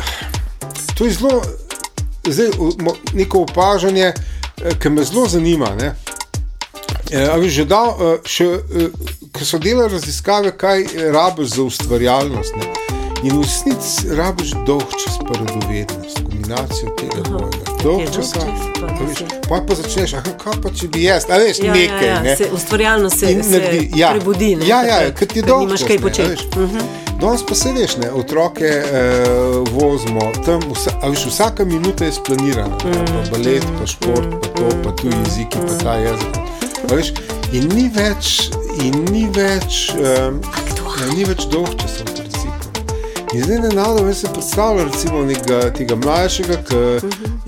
[0.98, 1.42] to je zelo,
[2.28, 2.52] zdaj
[3.14, 5.76] neko opažanje, eh, ki me zelo zanima.
[5.80, 5.94] Ne.
[7.12, 8.90] Veš, že dal, eh, še, eh,
[9.32, 12.56] ko so delali raziskave, kaj rabiš za ustvarjalnost.
[12.56, 12.66] Ne.
[13.24, 17.66] In v resnici rabiš dolg čas, radovednost, kombinacijo tega dvojega.
[17.84, 18.34] Dolg čas,
[19.50, 22.08] pa pa, začneš, ah, kaj pa če bi jaz, a veš, Ja, nekaj.
[22.08, 22.30] ja, ne.
[22.30, 22.36] ja.
[22.36, 24.12] Se, ustvarjalno se, In se naredi- ja.
[24.12, 24.56] prebudi.
[24.56, 26.30] Ne, Ja, ja, ker ti dolg nimaš čas, kaj ne, a početi.
[26.30, 26.42] veš.
[27.16, 28.84] Danes pa se veš, ne, otroke eh,
[29.72, 32.76] vozimo, tam vsa, a veš, vsaka minuta je splanirana.
[32.76, 36.55] Mm, pa balet, pa šport, pa to, pa tu jeziki, pa ta jezik.
[36.90, 37.14] Veš,
[37.54, 38.50] in ni več,
[38.84, 40.42] in ni več, um,
[41.16, 42.06] ni več dolg časa.
[43.36, 46.76] In zdaj nenadoma jaz si predstavljam recimo nekega tega mlajšega, ki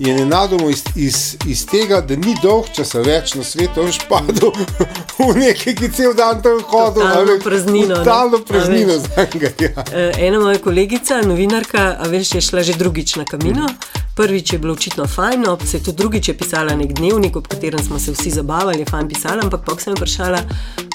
[0.03, 4.51] je nenadoma iz, iz, iz tega, da ni dolg časa več na svetu, veš padel
[5.19, 7.05] v nekaj, ki cel dan tam hodil.
[7.29, 8.11] veš, praznino, ne.
[8.11, 9.53] A praznino za njega.
[9.63, 9.85] Ja.
[9.93, 13.71] Eh, Ena moja kolegica, novinarka, veš, je šla že drugič na kamino.
[14.17, 17.79] Prvič je bilo očitno fajn, no, se tudi drugič je pisala nek dnevnik, ob katerem
[17.79, 20.39] smo se vsi zabavali, je fajn pisala, ampak pa sem vprašala,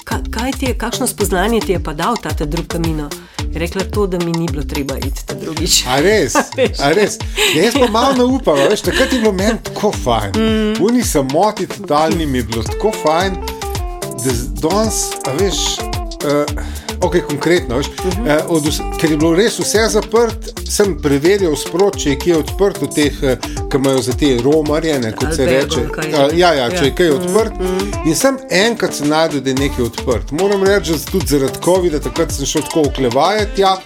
[0.03, 3.09] "Ka- kaj ti je, kakšno spoznanje ti je pa dal ta ta drug kamino.
[3.53, 5.83] Je rekla to, da mi ni bilo treba iti drugič.
[5.87, 6.35] A res,
[6.83, 7.17] a res.
[7.55, 10.31] Ja, jaz pa malo ne upam, a veš, takrat je bilo meni tako fajn.
[10.35, 10.83] Mm.
[10.83, 13.33] Uni samoti totalni mi je bilo tako fajn,
[14.01, 14.95] da danes,
[15.39, 15.55] veš,
[16.25, 16.63] uh,
[17.03, 18.45] ok, konkretno, veš, uh -huh.
[18.45, 18.63] uh, od,
[18.99, 23.13] ker je bilo res vse zaprt, sem preverjal sprot, če je kje odprt v teh,
[23.23, 23.29] uh,
[23.69, 25.81] ki imajo za te romarje, ne, kot se Albergo, reče.
[25.81, 26.83] Uh, ja, ja, če Ja.
[26.83, 27.59] je kaj odprt.
[27.59, 28.07] Mm -hmm.
[28.07, 30.31] In sem enkrat se najdel, da je nekaj odprt.
[30.31, 33.61] Moram reči, da tudi zaradi COVID-a takrat sem šel tako oklevajati.
[33.61, 33.77] Ja,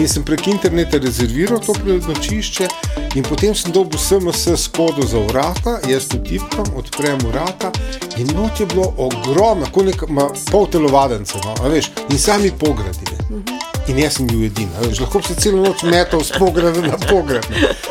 [0.00, 2.66] In sem prek interneta rezerviral to prenočišče,
[3.14, 7.72] in potem sem dobil SMS s kodo za vrata, jaz tu tipkam, odprem vrata,
[8.16, 10.04] in noč je bilo ogromno, kot nek
[10.50, 13.08] pol telovadence, no, veš, in sami pogradi.
[13.08, 13.42] ne.
[13.88, 17.00] In jaz sem bil edini, veš, lahko bi se celo noč metal s pograda na
[17.08, 17.46] pograd.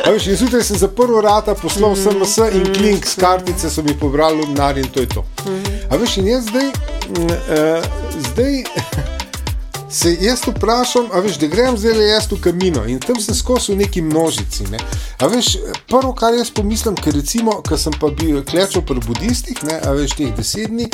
[0.06, 4.46] veš, In zjutraj sem zaprl vrata, poslal SMS in klink s kartice so mi pobrali
[4.46, 5.26] denar in to je to.
[5.90, 7.82] A veš, in jaz zdaj, mm, eh,
[8.30, 8.64] zdaj
[9.96, 13.36] se jaz vprašam, a veš, da grem zdaj le jaz v kamino in tam sem
[13.36, 14.68] skozi v neki množici.
[14.72, 14.80] Ne.
[15.24, 15.56] A veš,
[15.88, 19.96] prvo, kar jaz pomislim, ker recimo, ker sem pa bil klečal pri budistih, ne, a
[19.96, 20.90] veš, teh deset dni,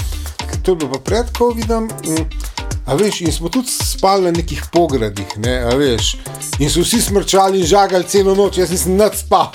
[0.61, 1.89] to je bilo pa pred COVID-om.
[1.89, 2.59] mm,
[2.89, 6.15] A veš, in smo tudi spali na nekih pogradih, ne, a veš,
[6.59, 9.53] in so vsi smrčali in žagali celo noč, jaz nisem nad spal.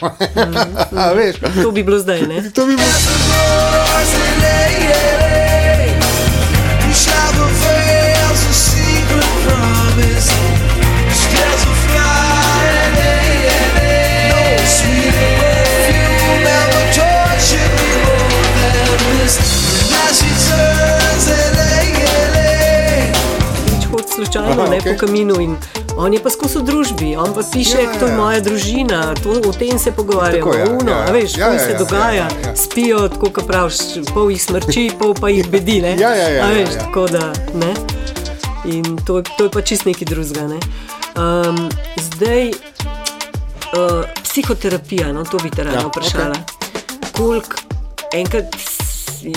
[1.02, 2.50] a veš, To bi bilo zdaj, ne?
[2.54, 2.94] to bi bilo.
[4.86, 5.25] Nič
[24.16, 24.92] slučajno, Aha, ne okej.
[24.92, 25.40] po kaminu.
[25.40, 25.56] In
[25.96, 28.16] on je pa skozi v družbi, on pa piše, Ja, ja, to je ja.
[28.16, 30.52] moja družina, to, o tem se pogovarjamo.
[30.52, 31.12] Tako, ja, Uno, ja, ja.
[31.12, 32.56] veš, Ja, ja, se ja, dogaja, ja, ja, ja.
[32.56, 33.78] spijo, tako kot praviš,
[34.14, 35.80] pol jih smrči, pol pa jih bedi.
[35.80, 35.96] Ne?
[36.00, 36.84] Ja, ja, ja, A ja, veš, ja.
[36.84, 37.72] tako da, ne?
[38.66, 40.46] In to, to je pa čist nekaj drugega.
[40.48, 40.58] Ne?
[41.16, 41.68] Um,
[42.12, 42.50] zdaj,
[43.72, 46.34] uh, psihoterapija, no, to bi te rada Ja, ja, vprašala.
[46.34, 47.12] Okay.
[47.12, 47.54] Kolik
[48.12, 48.56] enkrat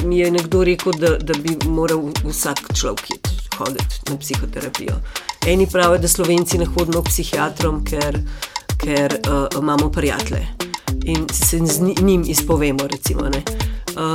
[0.03, 3.28] mi je nekdo rekel, da, da bi moral vsak človek iti
[3.59, 4.95] hoditi na psihoterapijo.
[5.47, 8.19] Eni pravijo, da slovenci ne hodimo k psihiatrom, ker,
[8.77, 10.47] ker uh, imamo prijatelje
[11.03, 12.87] in se z njim izpovemo.
[12.87, 13.43] Recimo, ne.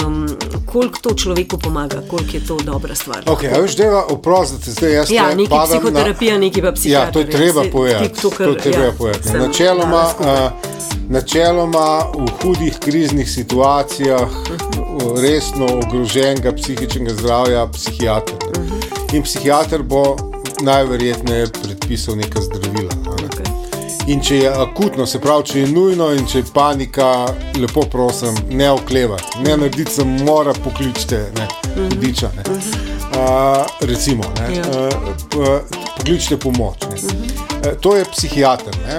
[0.06, 0.28] um,
[0.72, 3.24] koliko to človeku pomaga, koliko je to dobra stvar.
[3.24, 7.12] Okay, a veš, da oprostite, zdaj jaz Ja, padam psihoterapija, neki pa Ja, psihiater.
[7.12, 8.08] to je treba Saj povedati.
[8.08, 9.38] TikToker, To je treba ja, povedati.
[9.38, 10.26] Načeloma, uh,
[11.08, 18.34] načeloma v hudih kriznih situacijah uh, resno ogroženega psihičnega zdravja psihiater.
[18.60, 19.03] ne.
[19.14, 20.16] In psihiater bo
[20.62, 22.94] najverjetneje predpisal neka zdravila.
[23.06, 23.12] ne.
[23.12, 24.10] Okay.
[24.10, 27.06] In če je akutno, se pravi, če je nujno in če je panika,
[27.56, 31.46] lepo prosim, ne oklevati, ne narediti, se mora pokličiti, ne,
[31.76, 32.32] hudiča.
[32.36, 32.44] Ne.
[33.14, 35.62] Uh, recimo, ne, uh,
[35.96, 36.84] pokličite pomoč.
[36.90, 36.98] Ne.
[36.98, 38.76] Uh, to je psihiater.
[38.84, 38.98] Ne.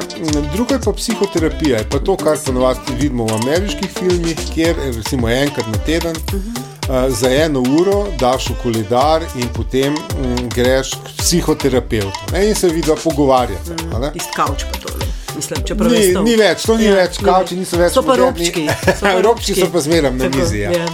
[0.55, 5.29] Drugo je pa psihoterapija, je pa to, kar ponovadi vidimo v ameriških filmih, kjer recimo
[5.29, 6.17] enkrat na teden.
[6.33, 6.64] Uh,
[7.09, 12.69] za eno uro daš v koledar, in potem mm, greš k psihoterapeutu ne, in se
[12.69, 13.73] vidi, pogovarjate.
[13.95, 14.11] a ne.
[14.11, 14.97] Tisti kavč pa to.
[14.99, 15.05] Ne?
[15.35, 15.59] Mislim,
[15.91, 16.23] Ni, stol.
[16.23, 17.91] ni več, to ni Ja, več, kavči niso več.
[17.91, 18.67] So pa robčki.
[18.99, 20.59] so pa robčki so pa zmeraj na mizi.
[20.59, 20.71] Ja.
[20.71, 20.85] ja.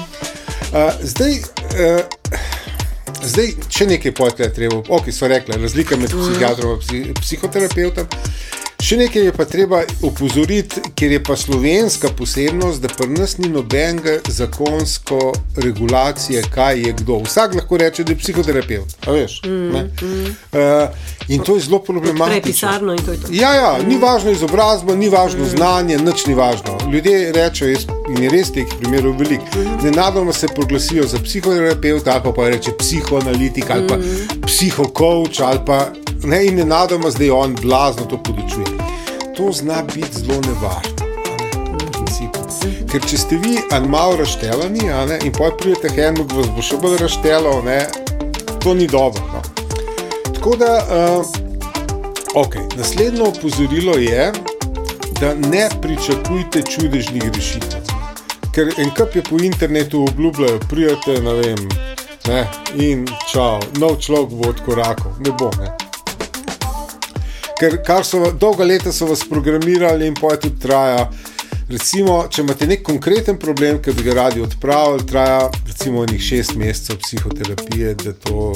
[0.71, 1.35] Uh, zdaj,
[1.77, 2.01] uh,
[3.21, 6.23] zdaj, če nekaj pojte, treba, ok, so rekli, razlika med Mhm.
[6.23, 8.07] psihiatrom in psi, psihoterapeutom.
[8.81, 13.49] Še nekaj je pa treba opozoriti, ker je pa slovenska posebnost, da pri nas ni
[13.53, 15.19] nobenega zakonsko
[15.61, 17.19] regulacije, kaj je kdo.
[17.27, 18.95] Vsak lahko reče, da je psihoterapeut.
[19.05, 22.51] Veš, mm, uh, in to je zelo problematično.
[22.51, 23.31] pisarno in to je to.
[23.31, 26.79] Ja, ja, ni važno izobrazba, ni važno znanje, nič ni važno.
[26.89, 29.65] Ljudje rečejo, jaz, in je res teh primerov veliko.
[29.83, 34.01] Nenadoma se proglasijo za psihoterapeuta, ali pa, pa reče psihoanalitik, ali pa
[34.47, 35.85] psihokovč, ali pa
[36.23, 38.70] ne, in nenadoma zdaj on blazno to podočuje.
[39.41, 41.05] To zna biti zelo nevarno.
[42.91, 46.61] Ker če ste vi ali malo razštelani, a ne, in poj pridete ki vas bo
[46.61, 47.79] še bolj razštelo, ne,
[48.61, 49.23] to ni dobro.
[49.33, 49.41] No.
[50.35, 51.25] Tako da, uh,
[52.43, 52.69] okay.
[52.77, 54.29] naslednje opozorilo je,
[55.17, 57.95] da ne pričakujte čudežnih rešitev.
[58.53, 61.69] Ker en kup je po internetu obljubljajo, prijete, ne vem,
[62.29, 62.45] ne,
[62.77, 65.49] in čau, nov človek bo odkorakal, ne bo.
[65.57, 65.80] Ne.
[67.61, 71.03] Ker kar so dolga leta so vas programirali in poje tudi traja.
[71.69, 76.55] Recimo, če imate nek konkreten problem, ki bi ga radi odpravili, traja recimo nekih šest
[76.57, 78.47] mesecev psihoterapije, da to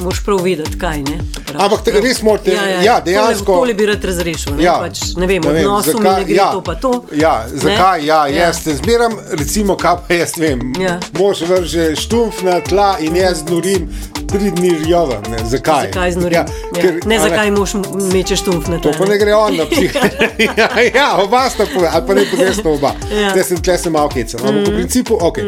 [0.00, 1.16] Moš prav vedeti, kaj ne.
[1.44, 1.58] praviš.
[1.58, 4.54] Ampak te- res morate- ja, dejansko- Tole, bi rad razrešil.
[4.54, 7.04] Ne, Ja, pač, ne vem, ne vem odnosu mi ne gre ja, to pa to.
[7.12, 8.00] Ja, zakaj?
[8.00, 8.06] Ne?
[8.06, 10.60] Ja, jaz te zmeram, recimo, kaj pa jaz ne vem.
[10.78, 10.98] Ja.
[11.12, 13.88] Mož vrže štumf na tla in jaz znorim
[14.28, 15.22] tri dni rjoven.
[15.28, 15.86] Ne, zakaj?
[15.86, 16.32] Zakaj znorim?
[16.32, 17.74] Ja, Ja, ker, ne, zakaj moš
[18.08, 20.52] mečeš tumf na To pa ne gre on na psihiatrijo.
[20.56, 22.94] ja, ja, oba sta pa, ali pa ne pogrešno oba.
[23.12, 23.30] Ja.
[23.30, 24.40] Zdaj sem tle se malo hecel.
[24.40, 25.38] Ampak v principu, ok.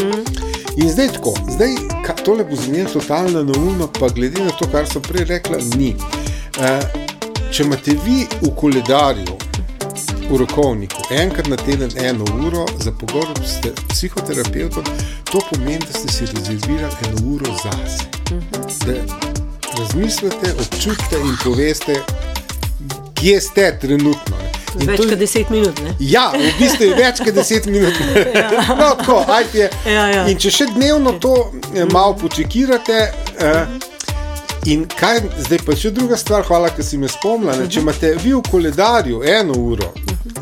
[0.76, 1.74] In zdaj tako, zdaj
[2.24, 5.94] tole bo zvenelo totalno neumno, pa glede na to, kar sem prej rekla, ni.
[6.58, 6.82] Uh,
[7.50, 9.37] če imate vi v koledarju,
[10.30, 14.84] v rokovniku, enkrat na teden eno uro za pogovor s te- psihoterapeutom,
[15.30, 18.08] to pomeni, da ste si rezervirali eno uro zase.
[18.87, 18.96] Da
[19.78, 22.00] razmislite, občutite in poveste,
[23.24, 24.37] kje ste trenutno.
[24.74, 25.80] Več to je- kot 10 minut.
[25.80, 25.94] Ne?
[26.00, 27.94] Ja, v bistvu je več kot 10 minut.
[28.80, 29.24] no, tako.
[29.87, 30.26] Ja, ja.
[30.28, 31.32] In če še dnevno to
[31.74, 32.98] eh, malo počekirate.
[33.40, 33.93] Eh,
[34.66, 37.57] In kaj zdaj pa še druga stvar, hvala, ker si me spomnila.
[37.57, 39.90] ne, Če imate vi v koledarju eno uro,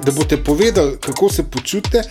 [0.05, 2.03] da boste povedali, kako se počutite,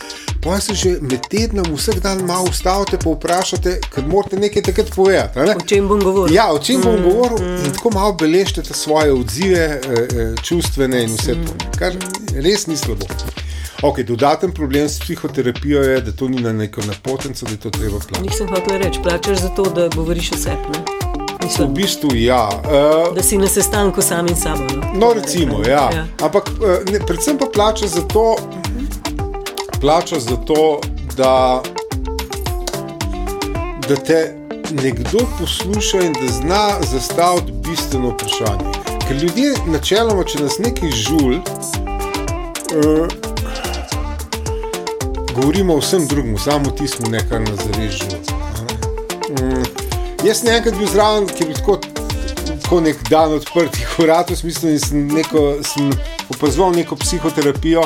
[0.43, 4.91] pa se že med tednom vsak dan malo ustavite, pa vprašate, ker morate nekaj takrat
[4.95, 5.39] povedati.
[5.39, 5.55] ne.
[5.55, 6.35] O čem bom govoril?
[6.35, 11.03] Ja, o čem bom govoril, in tako malo beležite te svoje odzive, eh, eh, čustvene
[11.03, 11.95] in vse to, kar
[12.35, 13.05] res ni slabo.
[13.81, 17.69] Okay, dodaten problem s psihoterapijo je, da to ni na neko napotenco, da je to
[17.69, 18.29] treba plačati.
[18.29, 21.00] Nisem hotel reči, plačaš za to, da govoriš o sebi.
[21.41, 22.49] V Mislim, bistvu ja.
[22.49, 24.63] Uh, da si na sestanku sam in sabo.
[24.93, 25.89] No, no, recimo, ja.
[25.93, 26.05] Ja.
[26.21, 28.35] Ampak eh, ne, predvsem pa plača za to,
[29.81, 30.81] plača za to
[31.17, 31.63] da,
[33.89, 34.37] da te
[34.71, 38.71] nekdo posluša in da zna zastaviti bistveno vprašanje.
[39.07, 41.41] Ker ljudje, načeloma, če nas nekaj žul, uh,
[45.35, 49.80] govorimo o vsem drugem, samo tismu, ne kar nas zares žul.
[50.21, 50.27] Ne.
[50.27, 51.77] Jaz sem enkrat bil zraven, ki bil tako,
[52.63, 55.89] tako nek dan odprtih vrat, v smislu, in sem, neko, sem
[56.29, 57.83] opazoval neko psihoterapijo.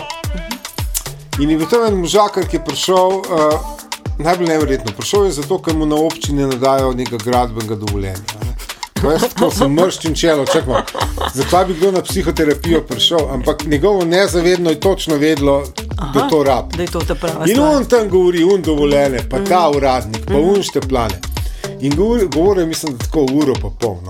[1.40, 3.60] In je bil tam en možakar, ki je prišel, uh,
[4.18, 8.40] najbolj neverjetno, prišel je zato, ker mu na občini ne dajo nekega gradbenega dovoljenja.
[8.40, 8.54] ne.
[9.04, 10.82] Jaz tako sem mrščen čelo, čakaj,
[11.36, 15.64] zakaj bi kdo na psihoterapijo prišel, ampak njegovo nezavedno je točno vedelo,
[16.14, 16.72] da Aha, to rab.
[16.76, 17.76] Da je to ta prava In stvar.
[17.76, 21.20] on tam govori, un dovoljene, pa ta uradnik, pa un šteplane.
[21.82, 24.08] In govori, govori mislim, tako uro pa polno.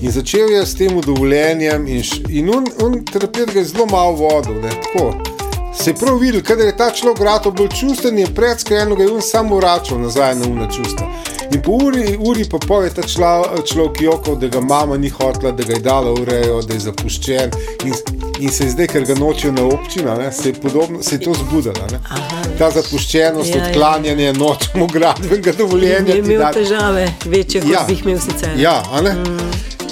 [0.00, 3.86] In začel je s tem dovoljenjem, in, š- in un, un terapevt ga je zelo
[3.86, 4.54] malo vodil.
[4.54, 5.37] Ne, tako.
[5.78, 9.12] Se je prav videl, kadar je ta človek grato bolj čusten, je predskrajeno ga je
[9.12, 11.06] on samo vračal nazaj na umna čustva.
[11.50, 15.08] In po uri, uri pa pol je ta čla- človek jokal, da ga mama ni
[15.08, 17.50] hotela, da ga je dala urejo, da je zapuščen.
[17.84, 17.94] In,
[18.40, 21.20] in se je zdaj, ker ga nočijo na občina, ne, se, je podobno, se je
[21.20, 21.74] to zbudilo.
[22.04, 22.42] Aha.
[22.58, 23.66] Ta zapuščenost, Ja, ja.
[23.66, 26.14] odklanjanje, nočemo gradbenega dovoljenja.
[26.14, 27.84] Je imel težave, večje kot Ja.
[27.86, 28.50] bi jih imel sicer.
[28.58, 29.14] Ja, ne?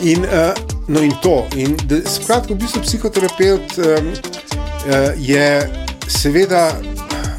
[0.03, 0.53] In, uh,
[0.89, 1.47] no in to.
[1.57, 4.66] In da, skratka, v bistvu psihoterapeut um, uh,
[5.17, 5.71] je
[6.09, 6.73] seveda,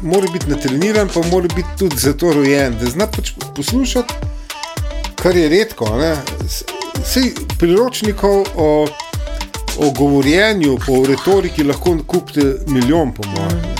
[0.02, 4.14] mora biti natreniran, pa mora biti tudi zato rojen, da zna pač poslušati,
[5.14, 5.96] kar je redko.
[5.96, 6.16] ne.
[7.04, 8.86] Sej priročnikov o,
[9.78, 13.62] o govorjenju, o retoriki lahko kupite milijon, po mojem.
[13.62, 13.74] ne.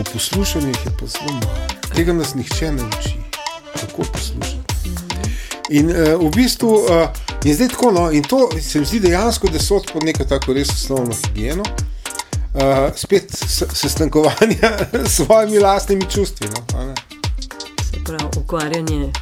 [0.00, 1.66] O poslušanju je pa zelo malo.
[1.94, 3.16] Tega nas nihče ne uči,
[3.80, 4.62] kako poslušati.
[5.68, 7.08] In uh, v bistvu uh,
[7.44, 10.52] je zdaj tako, no, in to se mi zdi dejansko, da so pod neko tako
[10.52, 11.91] res osnovno higieno, uh,
[12.96, 16.48] spet s- sestankovanja s svojimi lastnimi čustvi.
[16.48, 16.94] No.
[17.82, 19.12] Se pravi, ukvarjanje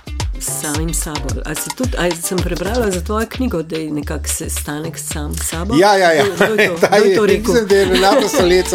[0.41, 1.29] samim sabo.
[1.45, 5.45] A si tudi, a sem prebrala za tvojo knjigo, da je nekako sestanek sam s
[5.45, 5.75] sabo?
[5.75, 6.25] Ja, ja, ja.
[6.27, 7.55] Kdo, kdo je to, kdo je to rekel?
[7.55, 8.27] mislim, da je Renata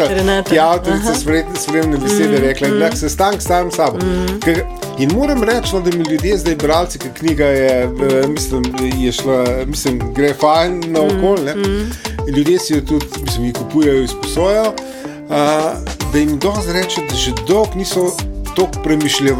[0.10, 1.14] Renata, ki je avtorica
[1.56, 3.98] spremne besede, rekla, da se stank sam s sabo.
[4.38, 4.64] Ker-
[4.98, 8.62] In moram reči, no, da mi ljudje, zdaj bralci, ker knjiga je, eh, mislim,
[8.96, 11.54] je šla, mislim, gre fajn na okolje.
[12.28, 14.72] Ljudje si jo tudi, mislim, ji kupujejo, izposojajo.
[16.12, 18.12] Da jim dosti reče, da že dolgo niso
[18.56, 19.34] tako premišljali,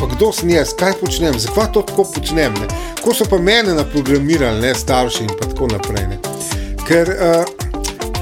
[0.00, 2.54] pa kdo sem jaz, kaj počnem, zakaj to tako počnem.
[2.60, 2.68] Ne?
[3.02, 6.06] Ko so pa mene naprogramirali, ne starši in tako naprej.
[6.12, 6.18] Ne?
[6.86, 7.66] Ker uh,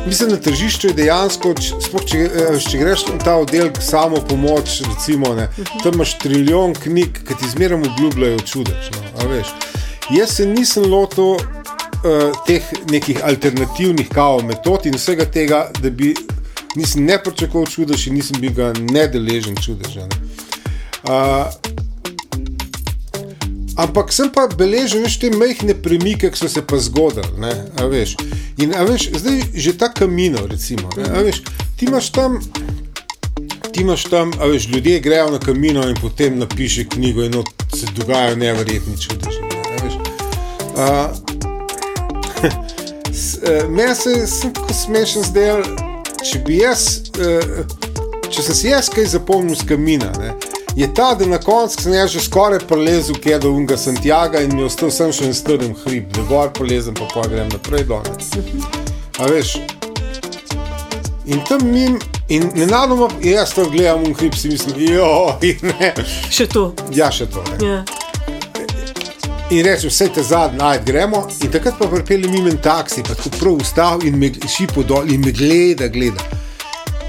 [0.07, 4.81] mislim, na tržišču je dejansko, sploh če, eh, če greš v ta oddelek samo pomoč,
[4.89, 5.49] recimo, ne,
[5.83, 8.91] tam imaš trilijon knjig, ki ti zmeraj obljubljajo čudež.
[8.97, 9.43] No.
[10.13, 16.15] Jaz se nisem lotil uh, teh nekih alternativnih kao metod in vsega tega, da bi
[16.77, 20.09] nisem ne pričakoval čudež in nisem bil ga nedeležen čudeža.
[20.11, 20.44] Ne.
[23.77, 27.27] Ampak sem pa beležil veš, te majhne premike, ki so se pa zgodili.
[27.77, 28.15] a veš.
[28.59, 30.87] In a veš, zdaj že ta kamino, recimo.
[30.97, 31.43] A veš,
[31.77, 32.39] ti imaš tam.
[33.73, 37.35] Ti imaš tam, a veš, ljudje grejo na kamino in potem napiše knjigo, in
[37.75, 39.41] se dogajajo neverjetni čudeži.
[39.43, 39.95] ne, a veš.
[40.77, 40.87] A,
[43.13, 45.63] s- eh, Meni se je tako smešen zdel,
[46.23, 46.87] če bi jaz,
[47.19, 47.67] eh,
[48.31, 50.31] če sem si jaz kaj zapomnil z kamina, ne,
[50.77, 54.55] je ta, da na koncu sem jaz že skoraj prelezel kje do Unga Santiago in
[54.55, 57.85] mi je ostal sem še en strm hrib, da gor polezem, pa pa grem naprej
[57.91, 58.03] dol.
[59.19, 59.59] A veš,
[61.27, 65.93] in tam mim, in nenadoma jaz to gledam v hrib, si mislim, jo, ne,
[66.31, 66.73] Še to.
[66.91, 67.45] ja še to.
[67.55, 67.67] Ne.
[67.67, 67.85] Ja.
[69.53, 71.21] In rečem, vse te zadnje, najd gremo.
[71.45, 75.11] In takrat pa pripeljem mimo en taksi, pa tako prav ustav in me šipo dol
[75.13, 76.25] in me gleda, gleda.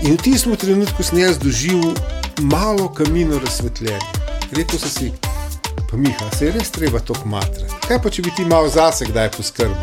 [0.04, 1.96] In v tistem trenutku sem jaz doživel
[2.42, 4.00] malo kamino razsvetljenja.
[4.52, 5.12] Rekel sem si,
[5.92, 7.74] pa Miha, se je res treba to kmatrati.
[7.88, 9.76] Kaj pa če bi ti malo zase kdaj poskrbel?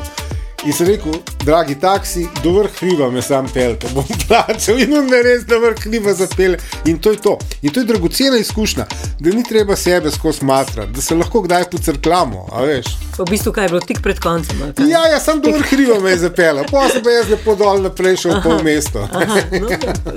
[0.65, 4.93] In sem rekel, dragi taksi, do vrh hriba me sam pel, te bom plačal in
[4.95, 6.59] on me res do vrh hriba zapele.
[6.85, 7.33] In to je to.
[7.63, 8.87] In to je dragocena izkušnja,
[9.21, 12.47] da ni treba sebe skozi matrati, da se lahko kdaj pocrklamo.
[13.19, 14.63] V bistvu, kaj je bilo tik pred koncem?
[14.87, 17.83] Ja, ja, sem do vrh hriba me je zapela, pa sem pa jaz lepo dol
[17.83, 19.03] naprej šel po mestu.
[19.03, 19.69] Aha, no,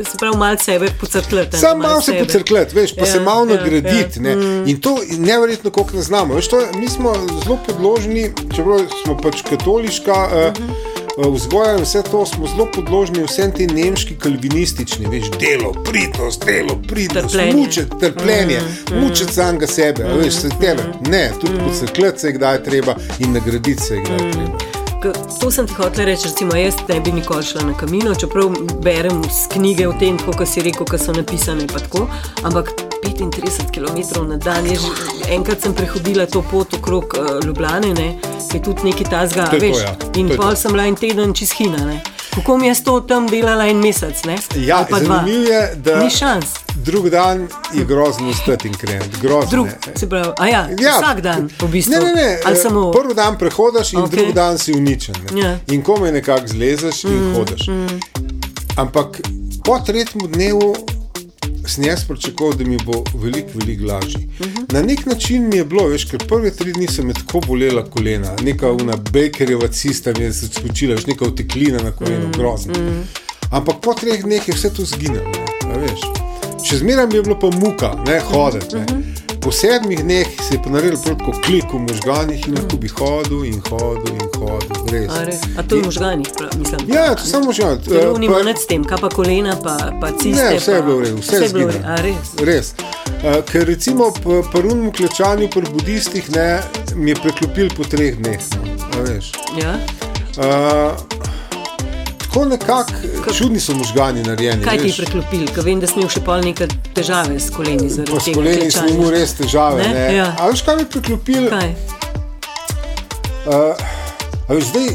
[0.03, 1.58] se pravi, malo sebe pocrkljati.
[1.58, 4.19] Sam malo se pocrkljati, veš, pa Ja, se malo ja, nagraditi.
[4.19, 4.36] ja.
[4.36, 4.38] ne.
[4.65, 6.36] In to neverjetno, koliko ne znamo.
[6.36, 10.35] Veš, to, je- mi smo zelo podložni, čeprav smo pač katoliška.
[10.36, 10.69] Mhm.
[11.17, 16.45] Uh, Vzgoja in vse to smo zelo podložni vsem tem nemški kalvinistični, veš, delo, pridnost,
[16.45, 17.52] delo, pridnost, Trpljenje.
[17.54, 18.60] Mhm, mučiti, trpljenje,
[19.02, 20.84] mučiti samega sebe, a veš, se tebe.
[21.10, 21.65] Ne, tudi Mhm.
[21.69, 24.58] pocrkljati se je kdaj treba in nagraditi se je kdaj treba.
[25.41, 28.50] To sem ti hotel reči, recimo, jaz ne bi nikoli šla na kamino, čeprav
[28.82, 29.21] berem
[29.54, 31.67] knjige o tem, kot si rekel, ki so napisane.
[31.67, 32.08] pa Tako,
[32.43, 32.71] ampak
[33.05, 34.83] 35 km na dan, jaz,
[35.29, 38.07] enkrat sem prehodila to pot okrog uh, Ljubljane, ne,
[38.51, 39.83] ki je tudi nekaj tazga, To je to, veš.
[39.83, 39.95] ja.
[40.15, 40.43] In To je to.
[40.43, 41.77] pol sem bila en teden čez Hina.
[41.77, 42.01] Ne.
[42.35, 44.23] Kako mi je to tam delala en mesec?
[44.23, 44.35] Ne?
[44.57, 46.45] Ja, zanimivo je, da Ni šans.
[46.75, 49.19] drug dan je grozno stati in krenuti.
[49.21, 51.91] Grozno Drug, se pravi, ja, ja, vsak dan, v bistvu.
[51.91, 52.39] Ne, ne, ne.
[52.45, 54.09] Ali eh, samo Prvi dan prehodiš, in okay.
[54.09, 55.15] drugi dan si uničen.
[55.31, 55.41] ne.
[55.41, 55.57] Ja.
[55.67, 57.67] In komaj nekako zlezeš in mm, hodiš.
[57.67, 57.99] Mm.
[58.75, 59.19] Ampak
[59.63, 60.75] po tretjem dnevu
[61.67, 64.19] sem jaz pričakoval, da mi bo veliko, veliko lažje.
[64.39, 64.73] Uh -huh.
[64.73, 67.86] Na nek način mi je bilo, veš, ker prve tri dni so me tako bolela
[67.89, 72.32] kolena, neka una bakerjeva cista mi je se skočila, veš, neka uteklina na kolenu, mm,
[72.32, 72.73] grozno.
[72.73, 73.04] Mm.
[73.51, 75.32] Ampak po treh dneh je vse to zginilo.
[75.82, 75.99] veš.
[76.69, 78.75] Še zmeraj mi je bilo pa muka, ne hoditi.
[78.75, 79.14] Ne.
[79.45, 83.43] Po sedmih dneh se je pa naredil tako klik v možganjih in lahko bi hodil
[83.45, 84.73] in hodil in hodil.
[84.89, 85.10] Res.
[85.13, 85.41] A, res?
[85.58, 86.27] a to je v možganjih,
[86.58, 86.79] mislim.
[86.89, 87.77] Ja, to samo možgan.
[87.86, 90.41] Telo nima nič s tem, kaj pa kolena, pa, pa ciste.
[90.41, 91.86] Ne, vse je bilo v redu, vse, vse je bilo v redu.
[92.01, 92.34] Res?
[92.41, 92.73] Res.
[93.21, 96.49] Uh, ker recimo p- pri unem klečanju pri budistih ne,
[96.97, 98.41] mi je preklopil po treh dneh.
[98.58, 99.05] No.
[99.62, 99.77] Ja?
[100.41, 100.97] Uh,
[102.36, 104.63] tako nekako čudni so možgani narejeni.
[104.63, 105.45] Kaj ti je preklopil?
[105.56, 107.88] Ker vem, da si imel še pol neke težave s koleni.
[108.10, 109.86] Pa s koleni sem imel res težave.
[109.88, 109.93] Ne?
[109.95, 110.10] Ne?
[110.17, 110.26] Ja.
[110.36, 111.48] A veš, kaj mi je preklopil?
[111.54, 111.71] Kaj?
[113.45, 113.86] Uh,
[114.50, 114.89] a veš, zdaj,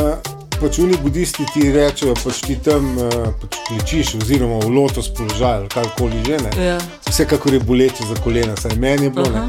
[0.00, 5.12] uh, pač oni budisti ti rečejo, pač ti tam uh, pač klečiš, oziroma v lotos
[5.14, 6.40] položaj ali karkoli že.
[6.42, 6.56] Ne?
[6.72, 6.80] Ja.
[7.06, 9.46] Vsekakor je boleče za kolena, saj meni je bilo.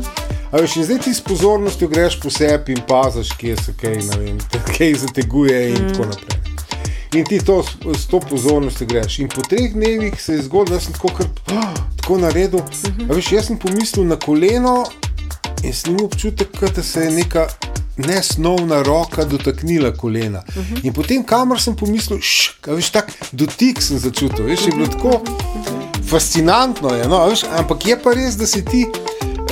[0.51, 3.97] A veš, in zdaj ti s pozornostjo greš po sebi in paziš, kje se kaj,
[4.13, 4.37] vem,
[4.77, 5.89] kaj zateguje in mm.
[5.95, 6.50] tako naprej.
[7.13, 9.19] In ti to s, to pozornostjo greš.
[9.19, 12.59] In po treh dnevih se je zgodilo, da sem tako, kar, oh, tako naredil.
[12.59, 13.11] Uh -huh.
[13.11, 14.85] A veš, jaz sem pomislil na koleno
[15.63, 17.47] in sem imel občutek, da se je neka
[17.97, 20.43] nesnovna roka dotaknila kolena.
[20.47, 20.85] Uh -huh.
[20.85, 24.45] In potem, kamor sem pomislil, šk, veš, tak dotik sem začutil.
[24.45, 25.21] Veš, je bilo tako
[26.09, 28.87] fascinantno, je, no, veš, ampak je pa res, da si ti.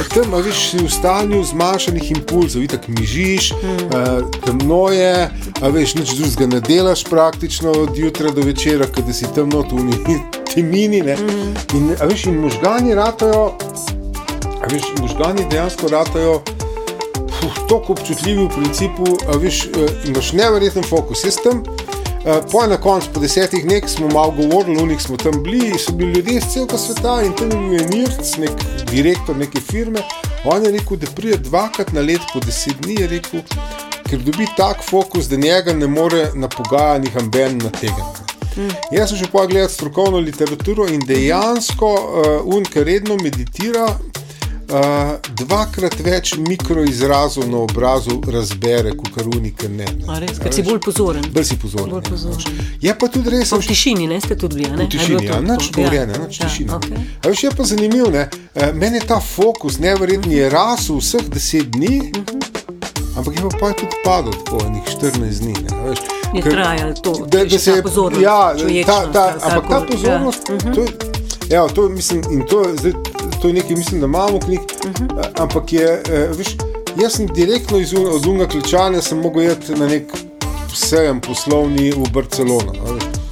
[0.08, 3.88] Tam a veš, si v stanju zmanjšanih impulzov, tako mižiš, mm.
[3.92, 5.30] uh, temno je,
[5.62, 9.84] veš, nič drugega ne delaš praktično od jutra do večera, da si tam not v
[9.84, 10.00] njih
[10.54, 11.04] temini.
[11.04, 11.52] Mm.
[11.76, 13.58] In, veš, in možgani ratajo,
[14.72, 16.42] veš, možgani dejansko ratajo
[17.70, 21.24] tako občutljivi v principu, a veš, uh, imaš neverjeten fokus.
[21.28, 21.64] Jaz tam,
[22.26, 25.92] uh, po na koncu, po desetih dneh smo malo govorili, njih smo tam bili, so
[25.92, 28.52] bili ljudje iz celega sveta in tam je bil en Irc, nek
[28.92, 30.00] direktor neke firme.
[30.46, 33.42] On je rekel, da pride dvakrat na let, po deset dni je rekel,
[34.10, 38.30] ker dobi tak fokus, da njega ne more na pogajanjih amben nategniti.
[38.58, 38.72] Mm.
[38.92, 43.88] Jaz sem že pogledal strokovno literaturo in dejansko uh, un, ki redno meditira,
[44.70, 49.86] uh, dvakrat več mikroizrazov na obrazu razbere, kot kar unike ne.
[49.86, 50.06] ne.
[50.08, 50.40] A res?
[50.40, 51.26] Ker si bolj pozoren.
[51.34, 51.90] Bolj si pozoren.
[51.90, 52.10] Bolj ja.
[52.10, 52.60] pozoren.
[52.82, 54.86] Je pa tudi res, v tišini, ne ste tudi a ne?
[54.86, 56.70] v tišini, ja, nič govorjene, nič tišine.
[56.70, 57.02] Ja, okay.
[57.20, 58.28] A veš, je pa zanimivo, ne?
[58.74, 62.12] Meni je ta fokus neverjetni je rasel vseh deset dni,
[63.16, 65.54] ampak je pa, pa tudi padel tako enih 14 dni.
[65.56, 65.70] Ne?
[65.86, 68.54] Veš, Je ker- trajalo to, da, da se je pozornost, Ja,
[68.86, 70.56] ta, ta, ampak ta karkoli, pozornost, ja.
[70.56, 70.74] ja.
[70.74, 70.94] to, je-
[71.50, 72.94] ja, to, je, mislim, in to, je zdaj,
[73.42, 75.28] to je nekaj, mislim, da imamo knjig, uh -huh.
[75.38, 76.48] ampak je, eh, veš,
[77.02, 77.94] jaz sem direktno iz
[78.28, 80.04] unga klečanja, sem mogel iti na nek
[80.76, 82.74] sejem poslovni v Barcelono.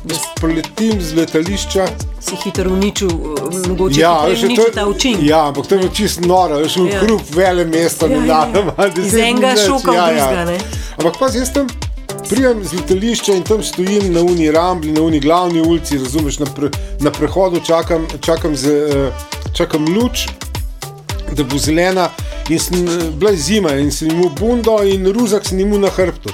[0.09, 1.87] Jaz Preletim z letališča,
[2.19, 5.23] Si hitro uničil, eh, mogoče Ja, veš, uničil je- ta učinek.
[5.23, 6.99] Ja, ampak to je bilo čisto noro, veš, v Ja.
[6.99, 8.63] hrup vele mesta, Ja, ne ja, ja.
[8.77, 9.05] nadam.
[9.05, 10.57] Iz enega šoka v drugega, ne.
[10.97, 11.67] Ampak pa jaz tam
[12.29, 16.45] prijem z letališča in tam stojim na uni rambli, na uni glavni ulici, razumeš, na,
[16.45, 19.11] pre, na prehodu čakam, čakam, z, eh,
[19.53, 20.27] čakam luč,
[21.33, 22.09] da bo zelena.
[22.49, 26.29] In sem eh, bila zima in sem imel bundo in ruzak sem imel na hrbtu.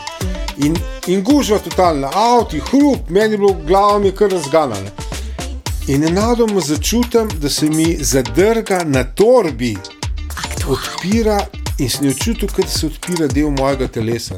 [0.57, 0.77] In,
[1.07, 4.91] in gužva totalna, avti, hrup, meni je bilo glava mi kar razganala.
[5.87, 9.77] In nenadoma začutim, da se mi zadrga na torbi,
[10.69, 11.45] odpira
[11.79, 14.35] in sem jo čutil, kot se odpira del mojega telesa.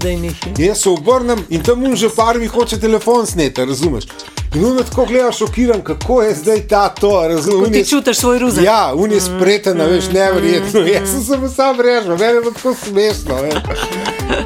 [0.58, 4.08] Jaz se obrnem in tam un že par mi hoče telefon sneti, razumeš?
[4.56, 7.72] In on tako gleda šokiran, kako je zdaj ta to, razumeš?
[7.72, 8.64] ti čutiš svoj ruzak.
[8.64, 10.82] Ja, un je spreten, mm, veš, neverjetno.
[10.82, 13.36] Mm, jaz sem se mu sam režil, meni je tako smešno.
[13.42, 13.80] veš.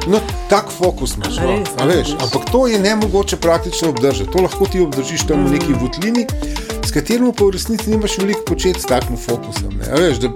[0.06, 0.18] No,
[0.48, 1.36] tak fokus imaš.
[1.36, 4.30] No, Res, a veš, ampak to je nemogoče praktično obdržati.
[4.32, 6.26] To lahko ti obdržiš tam v neki votlini,
[6.86, 9.78] s katerim pa v resnici nimaš veliko početi s takim fokusom.
[9.78, 9.92] Ne.
[9.92, 10.28] A Veš, da,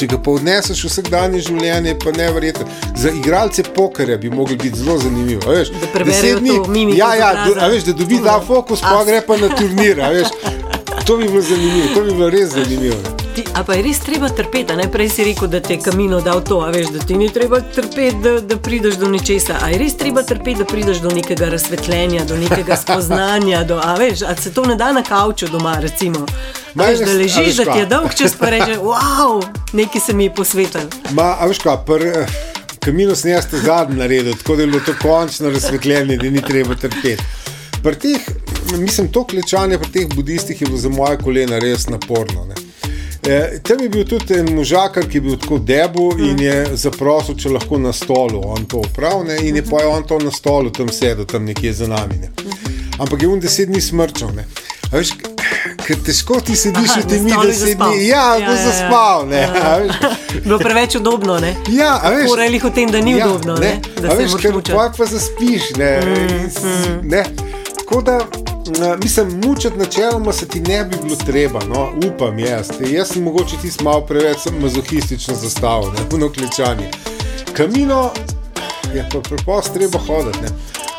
[0.00, 2.66] če ga pa odneseš v vsakdanje življenje, pa neverjetno.
[2.96, 5.44] Za igralce pokerja bi mogli biti zelo zanimivo.
[5.46, 9.04] Veš, Da deset dni- mimiko Ja, ja, do, a veš, da dobi ta fokus, pa
[9.04, 10.00] gre pa na turnir.
[11.06, 13.19] to bi bilo zanimivo, to bi bilo res zanimivo.
[13.34, 15.80] Ti, a pa je res treba trpeti, a ne prej si rekel, da te je
[15.84, 19.58] kamino dal to, a veš, da ti ni treba trpeti, da, da prideš do nečesa.
[19.62, 23.94] A je res treba trpeti, da prideš do nekega razsvetljenja, do nekega spoznanja, do, a
[24.00, 26.24] veš, a se to ne da na kavču doma, recimo.
[26.74, 30.14] A Veš, da ležiš, veš da ti je dolg čas, pa reče, wow, nekaj se
[30.14, 30.88] mi je posvetil.
[31.14, 32.40] Ma, a veš kaj, pr, eh,
[32.82, 36.74] kamino sem jaz zadnji naredil, tako da je bilo to končno razsvetljenje, da ni treba
[36.74, 37.22] trpeti.
[37.82, 38.20] Pri teh,
[38.78, 42.44] mislim, to klečanje pri teh budistih je bilo za moje kolena res naporno.
[42.44, 42.69] Ne.
[43.22, 47.36] E, tam je bil tudi en možakar, ki je bil tako debu in je zaprosil,
[47.36, 50.70] če lahko na stolu on to opravlja, in je pa je on to na stolu
[50.70, 52.16] tam sedel, tam nekje za nami.
[52.16, 52.30] Ne.
[52.98, 54.32] Ampak je on deset dni smrčal.
[54.32, 54.46] ne.
[54.86, 55.12] A Veš,
[55.78, 58.06] ker težko ti sediš Aha, v tem na stolu je deset dni.
[58.06, 58.64] Ja, Ja, bo ja, ja.
[58.66, 59.26] zaspal.
[59.28, 59.92] Ne, a veš.
[60.44, 61.54] Bilo preveč udobno, ne?
[61.68, 64.56] Ja, a veš, Govorili o tem, da ni udobno, ne, da a se veš, ker
[64.66, 65.70] pa, zaspiš.
[65.76, 65.92] Ne,
[66.32, 66.64] in s-
[67.02, 67.24] ne.
[67.78, 68.18] Tako da,
[69.02, 72.68] mislim, mučati načeloma se ti ne bi bilo treba, no, upam jaz.
[72.90, 76.90] Jaz sem mogoče ti malo preveč mazohistično zastavil, ne, puno klečanje.
[77.52, 78.10] Kamino
[78.94, 80.38] je pa preprosto treba hoditi.
[80.42, 80.48] Ne.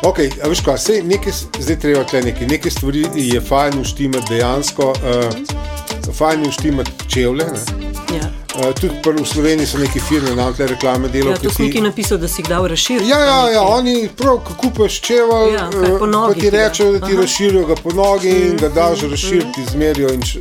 [0.02, 4.26] Ok, a veš kaj, sej nekaj, zdaj treba tle nekaj, nekaj stvari je fajn uštimati
[4.28, 7.44] dejansko, uh, fajn uštimati čevlje.
[7.44, 8.16] Ne.
[8.16, 8.41] Ja.
[8.52, 8.92] Uh, tudi
[9.22, 11.36] v Sloveniji so neke firme, nam te reklame Ja, delajo.
[11.42, 13.08] to si nekaj napisal, da si jih dal razširiti.
[13.08, 17.06] Ja, ja, ja, oni prav, ko kupaš čevelj, Ja, eh, nogi ti ti rečejo, da
[17.06, 17.20] ti Aha.
[17.22, 20.12] Razširijo ga po nogi in ga daš razširiti, izmerijo.
[20.12, 20.38] In su,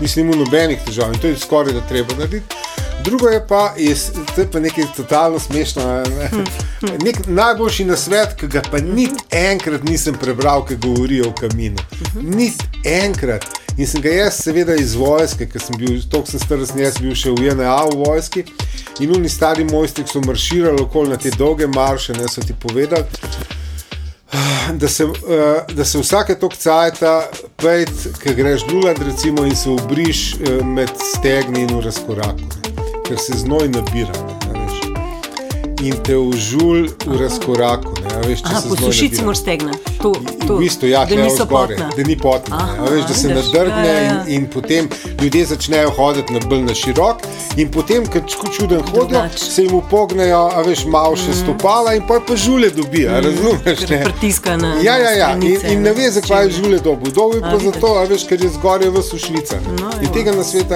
[0.00, 2.54] mislim, nobenih težav in to je skoraj da treba narediti.
[3.04, 3.94] Drugo je pa, je,
[4.34, 5.82] to je pa nekaj totalno smešno.
[5.86, 6.30] Ne?
[6.32, 6.44] Mhm,
[7.06, 11.76] Nek najboljši nasvet, ki ga pa niti enkrat nisem prebral, ki govori o kaminu.
[12.02, 12.36] Mhm.
[12.36, 13.44] Niti enkrat.
[13.76, 16.96] In sem ga jaz, seveda, iz vojske, ker sem bil, toliko sem star, sem jaz
[16.96, 18.44] bil še v JNA v vojski.
[19.04, 23.04] In oni stari mojstri so marširali okoli na te dolge marše, ne so ti povedali,
[24.80, 27.18] da se, eh, da se vsake tok cajta,
[27.60, 32.48] pejt, ki greš dulat, recimo, in se obriš eh, med stegni in v razkoraku,
[33.04, 34.16] ker se znoj nabira.
[34.24, 34.35] Ne.
[35.82, 37.92] In te užul v razkoraku.
[38.04, 39.72] Ne, veš, Aha, po sušici moraš stegna.
[40.02, 40.12] To,
[40.46, 41.90] to, V bistvu, ja, da potna.
[41.96, 42.56] da ni potna.
[42.56, 44.24] Aha, ne, veš, da se vidiš, nadrgne ja, ja, ja.
[44.28, 44.88] in, in potem
[45.22, 47.16] ljudje začnejo hoditi na bolj na širok,
[47.56, 48.22] in potem, ker
[48.56, 53.10] čuden hodijo, se jim upognejo, a veš, malo še stopala in pa, pa žule dobijo,
[53.10, 53.24] mm.
[53.24, 53.88] razumeš?
[53.90, 54.04] Ne?
[54.04, 55.30] pritiska na- Ja, ja, ja.
[55.34, 57.12] In, stranice, in ne ve, zakaj je žule dobil.
[57.12, 59.60] Dobil je pa zato, a veš, ker je zgoraj v sušvica.
[59.80, 60.14] No, in evo.
[60.14, 60.74] tega na svetu,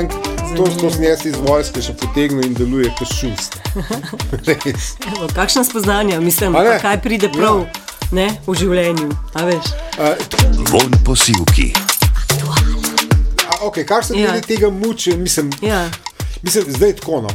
[0.56, 3.56] to, sem jaz iz vojske še potegnil in deluje kot šust.
[5.10, 6.70] Evo, kakšna spoznanja, mislim, A ne?
[6.70, 7.66] pa kaj pride prav Ja.
[8.12, 9.08] ne, v življenju.
[9.34, 9.64] A veš?
[9.98, 10.14] A,
[10.70, 11.72] Von posilki.
[13.46, 14.40] a, okay, kar se Ja.
[14.40, 15.88] tega muči, mislim, Ja.
[16.42, 17.20] Mislim, zdaj je tako.
[17.20, 17.28] No.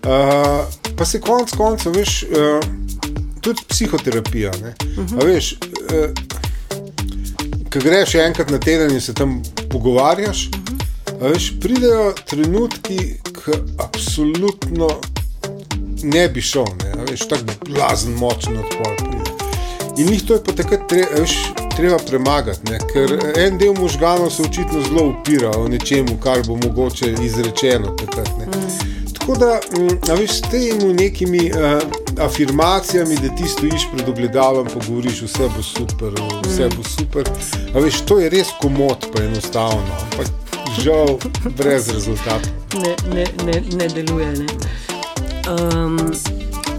[0.00, 0.64] Uh,
[0.96, 2.60] pa se konec koncev, veš, uh,
[3.40, 4.50] tudi psihoterapija.
[4.50, 4.66] Uh
[4.96, 5.24] -huh.
[5.24, 6.10] veš, uh,
[7.70, 10.79] Ko greš enkrat na teden in se tam pogovarjaš, uh -huh.
[11.28, 14.88] Veš, pridejo trenutki, ki absolutno
[16.02, 18.96] ne bi šel, ne, veš, tako blazen, močen odpor.
[18.96, 19.30] pride.
[19.98, 21.36] In njih to je pa takrat tre, veš,
[21.76, 22.78] treba premagati, ne?
[22.92, 27.96] ker en del možganov se očitno zelo upira o nečemu, kar bo mogoče izrečeno.
[27.96, 28.46] Takrat, ne.
[29.18, 31.82] Tako da, mm, a veš, s temi nekimi uh,
[32.24, 36.12] afirmacijami, da ti stojiš pred ogledalom, pa govoriš, vse bo super,
[36.46, 37.28] vse bo super.
[37.74, 40.39] A veš, to je res komod, pa enostavno, ampak
[40.78, 41.18] žal
[41.50, 42.52] brez rezultatov.
[42.74, 44.26] Ne, ne, ne, ne deluje.
[44.28, 44.46] Ne.
[45.48, 45.98] Um,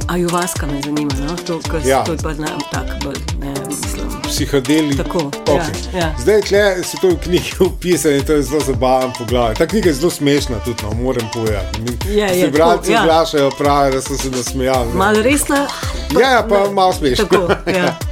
[0.07, 1.35] Ajuvaska me zanima, no?
[1.37, 2.03] to, kar, Ja.
[2.03, 4.21] to pa znam, tak, bolj, ne, mislim.
[4.23, 4.97] psihadeli.
[4.97, 5.55] Tako, okay.
[5.93, 6.15] ja, ja.
[6.19, 9.57] Zdaj, tle si to v knjigi opisal in to je zelo zabaven pogled.
[9.57, 11.81] Ta knjiga je zelo smešna, tudi no, moram povedati.
[11.81, 13.01] Mi- Je, je, Se bralci tako, ja.
[13.01, 14.93] oglašajo, pravijo, da so se nasmejali.
[14.93, 15.67] Malo resna.
[16.13, 17.25] Ja, ja, pa ne, malo smešno.
[17.25, 17.97] Tako, ja.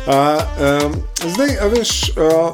[0.00, 0.14] Uh,
[0.84, 0.94] um,
[1.26, 2.50] zdaj, a veš, uh,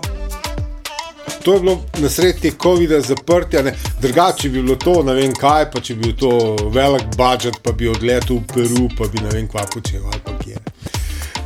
[1.47, 3.62] to je bilo na sredi COVID-a zaprtja,
[4.01, 6.30] drugače bi bilo to, ne vem kaj, pa če bi bil to
[6.74, 10.34] velik budžet, pa bi odletel v Peru, pa bi ne vem kva počel ali pa
[10.40, 10.59] kje.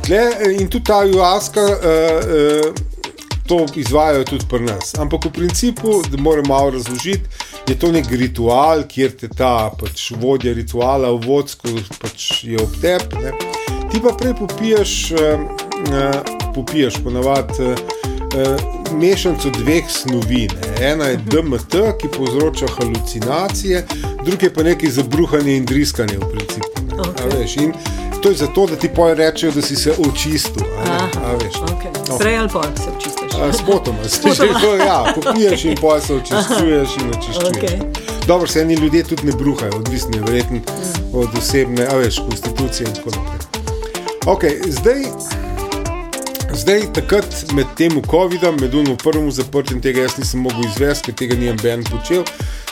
[0.01, 4.95] Tle, eh, in tudi ta ayahuasca, uh, uh, to izvajajo tudi pri nas.
[4.97, 7.29] Ampak v principu, da moram malo razložiti,
[7.69, 13.37] je to nek ritual, kjer te ta pač, vodja rituala, vodsko pač je ob tebi.
[13.93, 16.21] Ti pa prej popiješ, uh,
[16.57, 17.75] popiješ ponavadi.
[18.31, 20.47] Uh, Mešanico dveh snovi.
[20.47, 20.91] Ne.
[20.91, 23.85] Ena je DMT, ki povzroča halucinacije,
[24.25, 26.13] druga je pa nekaj zabruhanja in driskanja.
[26.19, 27.71] V principu, okay.
[28.21, 30.63] To je zato, da ti poje rečejo, da si se očistil.
[30.75, 32.09] Okay.
[32.09, 32.17] No.
[32.17, 33.31] Prej ali pa se očistiš.
[33.63, 34.59] Spotoma, spotoma.
[34.85, 37.57] Ja, popiješ in poje se očistuješ in očiščuješ.
[37.57, 37.79] Okay.
[38.27, 41.17] Dobro, se eni ljudje tudi ne bruhajo, odvisni je verjetno mm.
[41.17, 43.39] od osebne, a veš, konstitucije in tako naprej.
[44.25, 45.01] Okay, zdaj,
[46.53, 51.17] zdaj, takrat med tem COVID-om, med unim prvim zaprtjem, tega jaz nisem mogel izvesti, ker
[51.19, 52.23] tega nisem ben počel.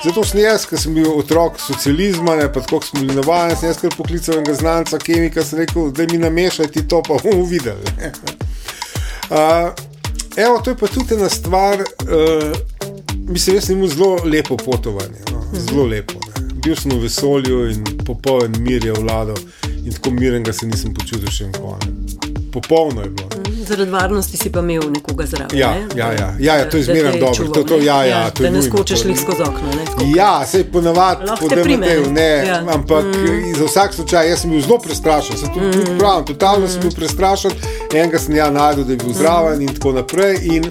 [0.04, 3.70] Zato sem jaz, ki sem bil otrok socializma, ne pa tako smo bili navajeni, sem
[3.70, 7.94] jaz kar poklical enega znanca, kemika, sem rekel, da mi namešajte to, pa bomo videli.
[9.36, 9.72] uh,
[10.36, 12.52] evo, to je pa tudi ena stvar, uh,
[13.30, 15.44] mislim, jaz sem imel zelo lepo potovanje, no?
[15.54, 16.20] zelo lepo.
[16.28, 16.48] Ne?
[16.64, 19.40] Bil sem v vesolju in popoln mir je vladal
[19.86, 21.94] in tako miren ga se nisem počutil še enkoli.
[22.52, 23.39] Popolno je bilo.
[23.70, 25.58] Zaradi varnosti si pa imel nekoga zraven.
[25.58, 25.88] Ja, ne?
[25.96, 27.36] ja, ja, ja, ja, to je zmeraj dobro.
[27.36, 29.70] Čuval, to, to, ja, ja, ja, to da ne skočiš lih skozi okno.
[29.76, 32.30] Ne, ja, se ponavadi podajmo ne.
[32.48, 32.64] Ja.
[32.74, 33.54] Ampak mm.
[33.60, 35.72] za vsak slučaj, jaz sem bil zelo prestrašen, sem tudi, mm.
[35.72, 36.70] tudi pravim, totalno mm.
[36.70, 37.52] sem bil prestrašen,
[37.94, 39.62] enega sem ja najdel, da je bil zraven mm.
[39.62, 40.40] in tako naprej.
[40.44, 40.66] In,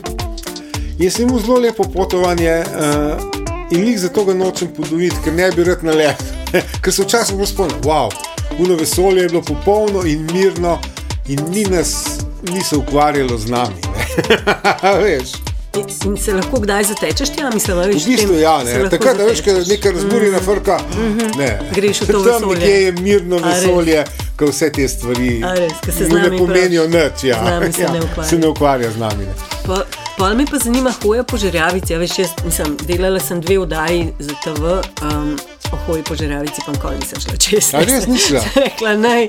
[0.98, 2.62] in sem imel zelo lepo potovanje.
[2.74, 3.38] Uh,
[3.70, 6.22] In jih zato ga nočem podoviti, ker ne bi rad na let.
[6.82, 8.08] ker se včasih spomnim, wow,
[8.58, 10.78] uno vesolje je bilo popolno in mirno,
[11.28, 13.74] in ni nas ni se ukvarjalo z nami.
[16.04, 18.32] In se lahko kdaj zatečeš, ja, mislim, da je to isto.
[18.32, 18.90] Ja, ne.
[18.90, 20.78] takrat, da veš, kaj nekaj razburi na frka.
[20.96, 21.74] Mm -hmm.
[21.74, 22.40] Greš v to vesolje.
[22.40, 24.04] Tam nekje je mirno vesolje,
[24.36, 25.44] ko vse te stvari
[26.30, 27.24] ne pomenijo nič.
[27.24, 27.60] Ja.
[27.72, 29.24] Se, ja, se ne ukvarja z nami.
[29.24, 29.32] Ne.
[29.66, 29.84] Pa,
[30.18, 31.92] pa me pa zanima, hoja po žerjavici.
[31.92, 34.64] Ja, veš, jaz, mislim, delala sem dve vdaji za TV.
[35.02, 35.38] Um,
[35.72, 37.72] Ohoj po žeravici, pa nikoli nisem šla čez.
[37.72, 38.40] Ja, res nisem.
[38.54, 39.28] Rekla, naj,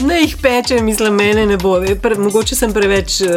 [0.00, 1.80] naj jih peče, mislim, mene ne bo.
[2.02, 3.30] Pre, mogoče sem preveč uh,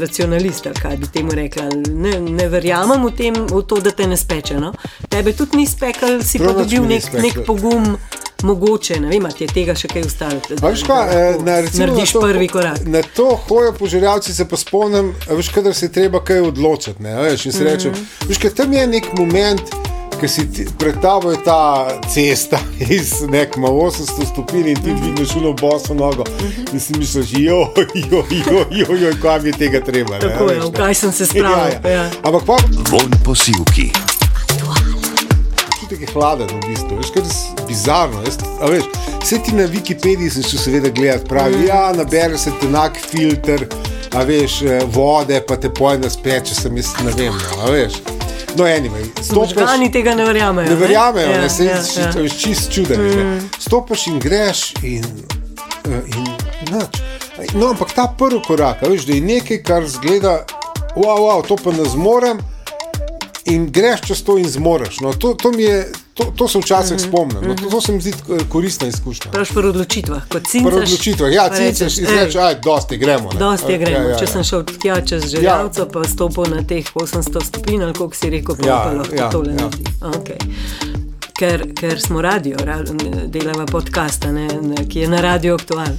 [0.00, 1.68] racionalista, kaj bi temu rekla.
[1.90, 4.60] Ne, ne verjamem v, tem, v to, da te ne speče.
[4.60, 4.72] No?
[5.10, 7.96] Tebe tudi ni spekel, si pa dobil nek, nek pogum.
[8.42, 10.58] Mogoče, ne vem, ti je tega še kaj ostalo.
[10.60, 12.82] Veš kaj, eh, na, recimo, narediš na to, prvi korak.
[12.84, 17.02] Na to hojo po željavci se pa spomnim, veš, kadar se treba kaj odločiti.
[17.02, 17.64] Ne, veš, mm -hmm.
[17.64, 17.94] rečem,
[18.28, 19.72] veš, kaj, tam je nek moment,
[20.20, 22.58] ki si ti, pred tabo je ta cesta
[22.96, 25.04] iz nekma 800 stopinj in ti -hmm.
[25.04, 26.72] vidiš uno boso nogo -hmm.
[26.72, 30.18] in si misliš, jo, jo, jo, jo, jo kaj mi je tega treba.
[30.18, 31.72] Tako ne, je, v kaj sem se spravil.
[31.84, 32.02] Ja, ja.
[32.02, 32.10] Ja.
[32.22, 32.56] Ampak pa...
[32.90, 33.92] Von posilki.
[35.80, 38.22] Tudi je hladen, v bistvu, veš, kaj je bizarno.
[38.22, 38.36] Jaz,
[38.70, 38.84] veš,
[39.22, 41.66] vse ti na Wikipediji sem šel seveda gledati, pravi, mm.
[41.66, 43.66] ja, nabere se ti enak filter,
[44.14, 48.15] a veš, eh, vode, pa te pojne speče, sem jaz ne vem, no, a veš.
[48.56, 50.68] No, anyway, Možgani tega ne verjamejo.
[50.68, 52.22] Ne verjamejo, ja, ne, se ja, ja.
[52.22, 53.00] je čist čuden.
[53.00, 53.50] Mm.
[53.58, 55.04] Stopiš in greš in,
[55.84, 56.24] eh, in
[56.72, 57.54] nič.
[57.54, 60.46] No, ampak ta prvi korak, veš, da je nekaj, kar zgleda,
[60.96, 62.40] wow, wow, to pa ne zmorem.
[63.44, 65.00] In greš čez to in zmoriš.
[65.00, 65.84] No, to, to mi je,
[66.16, 67.08] To, to se včasih mm -hmm.
[67.08, 68.12] spomnim, no, to, to se mi zdi
[68.48, 69.30] koristna izkušnja.
[69.30, 70.62] Prav pri odločitvah, kot ti.
[70.66, 73.32] Pri odločitvah, ja, ti si reče, da je dosti gremo.
[73.32, 73.38] Ne.
[73.38, 73.96] Dosti gremo.
[73.96, 74.18] Ja, ja, ja.
[74.18, 75.88] Če sem šel tja čez željavco, ja.
[75.92, 79.30] pa stopil na teh 800 stopinj, ali kako si rekel, pa, ja, pa lahko ja,
[79.30, 79.54] tole ja.
[79.54, 79.84] naredi.
[80.00, 80.38] Okay.
[81.38, 82.56] Ker, ker smo radio,
[83.26, 85.92] delamo podcast, ne, ne, ki je na radio aktual.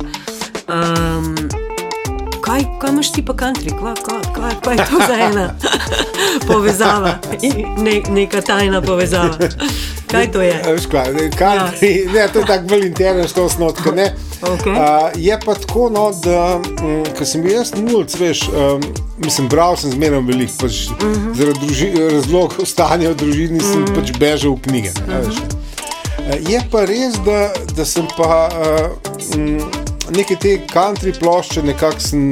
[0.67, 1.76] Um,
[2.47, 5.55] kaj, kaj imaš ti pa country, kaj, kaj, kaj, kaj je to za ena
[6.47, 7.19] povezava,
[7.77, 9.37] ne, neka tajna povezava.
[10.07, 10.63] Kaj to je?
[10.91, 12.11] Kaj, ne, country, ja.
[12.13, 13.91] ne, to je tako bolj interno, što snotko.
[14.41, 14.71] Okay.
[14.71, 18.83] Uh, je pa tako, no, da um, ko sem bil jaz mulj, veš, um,
[19.17, 21.27] mislim, bral sem zmeraj veliko, pač, uh mhm.
[21.27, 21.37] -huh.
[21.37, 23.91] zaradi razlogov stanja v družini sem uh mhm.
[23.91, 23.95] -huh.
[23.95, 24.91] pač bežal v knjige.
[25.07, 26.39] Ne, uh -huh.
[26.39, 28.49] uh, je pa res, da, da sem pa.
[29.35, 32.31] Uh, um, neke te country plošče, nekako sem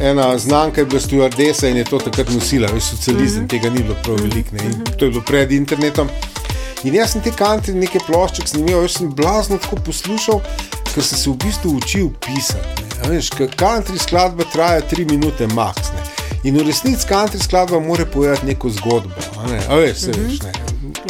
[0.00, 3.50] ena znanka, je bila stewardesa in je to takrat nosila, veš, socializem, mm -hmm.
[3.50, 4.96] tega ni bilo prav veliko, ne, in mm -hmm.
[4.98, 6.08] to je bilo pred internetom.
[6.84, 10.40] In jaz sem te country, neke plošče, ki sem imel, jaz sem blazno tako poslušal,
[10.94, 12.82] ker sem se v bistvu učil pisati.
[13.02, 15.76] Ne, veš, country skladba traja tri minute max.
[15.76, 16.02] Ne.
[16.44, 19.10] In v resnici country skladba mora povedati neko zgodbo.
[19.50, 20.28] Ne, a veš, se mm -hmm.
[20.30, 20.52] veš, ne.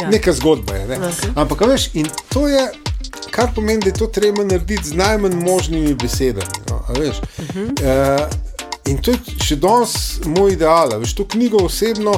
[0.01, 0.09] Ja.
[0.09, 0.87] Neka zgodba je.
[0.87, 0.97] Ne.
[0.97, 1.31] Okay.
[1.35, 2.69] Ampak, veš, in to je
[3.31, 6.53] kar pomeni, da je to treba narediti z najmanj možnimi besedami.
[6.69, 7.65] No, uh -huh.
[7.65, 8.27] uh,
[8.85, 10.99] in to je še danes moj ideal.
[10.99, 12.13] Veš, to knjigo osebno,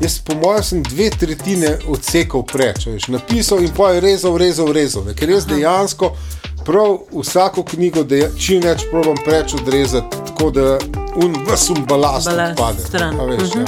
[0.00, 2.86] jaz po mojem, sem dve tretjine odsekal preč.
[2.86, 5.04] Veš, napisal in pa je rezal, rezal, rezal.
[5.04, 6.16] Ne, ker jaz dejansko
[6.64, 10.78] prav vsako knjigo, da je čim več probam preč odrezati, tako da
[11.16, 12.82] un vsem balast Balast odpade.
[12.86, 13.16] stran.
[13.30, 13.64] Veš, ja.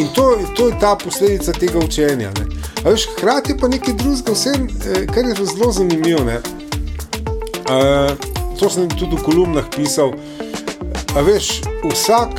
[0.00, 2.30] In to, to je ta posledica tega učenja.
[2.84, 6.24] Veš, hkrati pa nekaj drugega, vsem, eh, kar je zelo zanimivo.
[6.24, 6.40] ne.
[7.66, 8.14] Uh,
[8.60, 10.12] to sem tudi v kolumnah pisal.
[11.16, 12.30] A veš, vsak,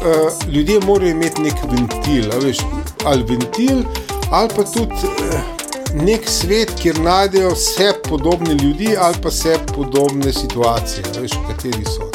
[0.00, 2.58] uh, ljudje morajo imeti nek ventil, veš,
[3.04, 3.84] ali ventil,
[4.32, 5.59] ali pa tudi uh,
[5.94, 11.84] nek svet, kjer najdejo vse podobne ljudi, ali pa vse podobne situacije, veš, v kateri
[11.84, 12.10] so.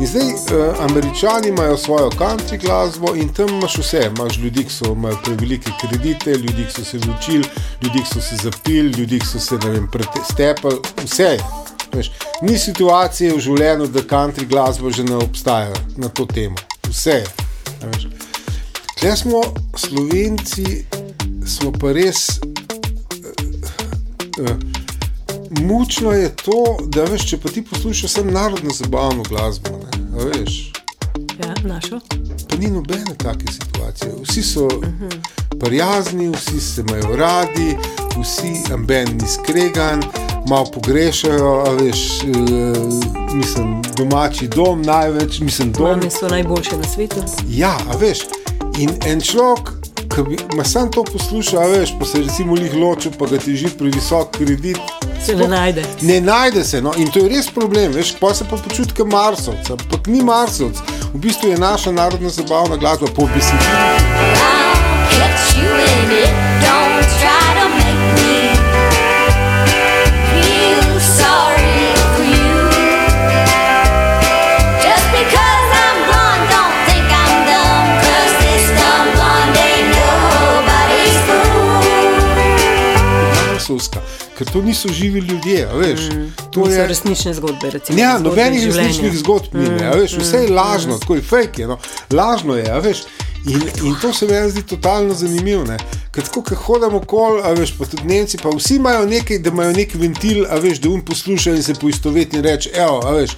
[0.00, 4.10] In zdaj, uh, američani imajo svojo country glasbo in tam imaš vse.
[4.16, 7.44] Imaš ljudi, ki so imeli prevelike kredite, ljudi, ki so se učili,
[7.82, 11.40] ljudi, ki so se zapili, ljudi, ki so se vem, pretepali, vse je.
[11.92, 12.10] Veš,
[12.42, 16.56] ni situacije v življenju, da country glasba že ne obstaja na to temo.
[16.88, 17.26] Vse je.
[17.82, 18.06] veš.
[19.00, 19.42] Tle smo
[19.76, 20.84] Slovenci,
[21.46, 22.38] smo pa res.
[24.38, 24.56] Uh, uh,
[25.62, 29.70] mučno je to, da veš, če pa ti poslušaš samo narodno zabavno glasbo.
[29.70, 30.72] Ne, veš,
[31.38, 32.00] Ja, našo.
[32.50, 34.12] pa ni nobene take situacije.
[34.22, 34.68] Vsi so
[35.60, 37.76] prijazni, vsi se imajo radi,
[38.20, 40.02] vsi amben ni skregan,
[40.48, 42.28] malo pogrešajo, veš, uh,
[43.34, 45.88] mislim, domači dom največ, mislim, dom.
[45.88, 47.16] Mame so najboljše na svetu.
[47.48, 48.18] Ja, a veš,
[48.78, 49.77] in en človek,
[50.56, 53.90] ma sam to poslušal, a veš, pa se recimo lih ločil, pa ga teži pri
[53.94, 54.78] visok kredit.
[55.24, 55.84] Se ne najde.
[56.02, 59.12] Ne najde se, no, in to je res problem, veš, pa se pa počuti kot
[59.12, 60.78] Marsovec, ampak ni Marsovec.
[61.14, 63.64] V bistvu je naša narodna zabavna glasba po besedi.
[83.68, 83.78] Fool.
[83.78, 84.00] Marsovska,
[84.38, 86.00] ker to niso živi ljudje, veš.
[86.36, 87.70] To To so je resnične zgodbe.
[87.70, 91.62] Recimo, Ja, nobenih resničnih zgodb ni, ne, a veš, vse je lažno, tako je fake,
[91.62, 91.78] je, no.
[92.12, 93.04] lažno je, veš.
[93.48, 95.64] In, in to se meni zdi totalno zanimivo.
[95.64, 95.76] ne.
[96.12, 99.50] Ker tako, ko hodimo okoli, a veš, pa tudi Nemci, pa vsi imajo nekaj, da
[99.50, 103.10] imajo nek ventil, a veš, da um poslušajo in se poistoveti in reče, evo, a
[103.12, 103.30] veš.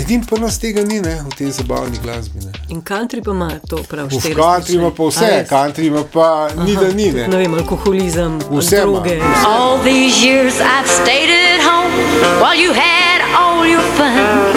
[0.00, 2.38] Edin pa nas tega ni, ne, v tej zabavni glasbi.
[2.44, 2.52] Ne.
[2.68, 6.48] In country pa ima to prav V štiri country ima pa vse, country ima pa
[6.64, 7.12] ni da ni.
[7.12, 7.36] Ne Ne.
[7.36, 9.20] vem, alkoholizem, Vse vse.
[9.46, 11.92] All these years I've stayed at home
[12.40, 14.56] while you had all your fun.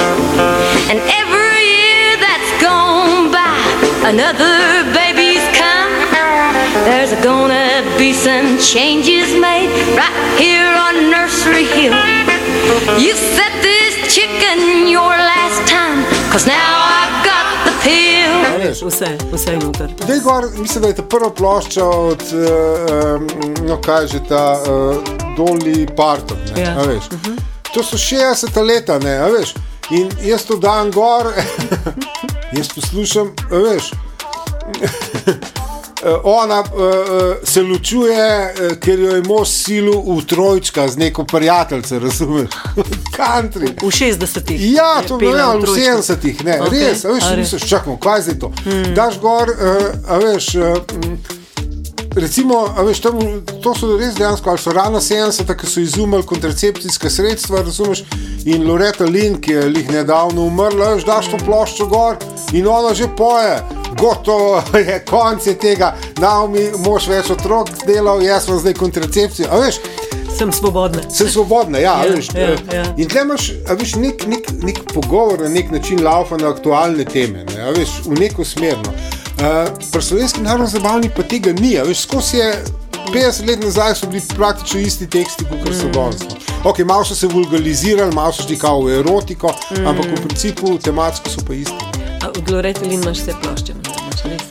[0.89, 1.24] And every
[4.11, 5.93] another baby's come.
[6.85, 11.95] There's gonna be some changes made right here on Nursery Hill.
[12.99, 18.35] You set this chicken your last time, cause now I've got the pill.
[18.53, 19.89] A veš, Vse, vse je noter.
[20.03, 23.21] Zdaj, gor, mislim, da je ta prva plošča od, uh,
[23.67, 24.95] no, kaj je že ta uh,
[25.37, 26.37] Dolly Parton.
[26.55, 26.75] Ne, Ja.
[26.79, 27.03] a veš.
[27.73, 29.53] To so 60 leta, ne, a veš.
[29.89, 31.33] In jaz to dan gor,
[32.57, 33.91] jaz poslušam, veš.
[36.05, 36.67] Eh, Ona uh,
[37.43, 42.49] se ločuje, ker jo je mož silil v trojčka z neko prijateljico, razumeš?
[43.17, 43.71] Country.
[43.81, 44.73] V 60-ih.
[44.73, 45.81] Ja, to je bilo v trojčku.
[45.81, 46.83] 70-ih, ne, okay.
[46.83, 47.39] res, a veš, a res.
[47.39, 48.51] misliš, čakamo, kaj je to.
[48.67, 48.93] Hmm.
[48.93, 51.44] Daš gor, uh, a veš, uh,
[52.15, 53.19] recimo, veš, tam,
[53.63, 58.03] to so res dejansko, ali so rano 70, ki so izumili kontracepcijska sredstva, razumeš,
[58.45, 62.17] in Loretta Lynn, ki je lih nedavno umrla, veš, daš to ploščo gor
[62.53, 63.59] in ona že poje.
[63.99, 69.47] Gotovo je konec je tega, Naomi, mož več otrok delal, jaz sem zdaj kontracepcijo.
[69.51, 69.79] A veš,
[70.35, 70.99] Sem svobodna.
[71.09, 72.27] Sem svobodna, ja, Ja, veš.
[72.35, 72.83] ja, ja.
[72.99, 77.45] In tle imaš veš, nek, nek, nek pogovor na nek način laufa na aktualne teme,
[77.55, 78.91] ne, veš, v neko smerno.
[79.35, 82.63] Uh, pri slovenski narodni zabavni pa tega ni, veš, skozi je
[83.13, 86.21] 50 let nazaj so bili praktično isti teksti, kot so danes.
[86.21, 86.35] no.
[86.63, 89.87] Ok, malo so se vulgarizirali, malo so šli kao v erotiko, mm.
[89.87, 92.05] ampak v principu tematsko so pa isti.
[92.21, 93.94] A od Lorette Lynn imaš vse plošče.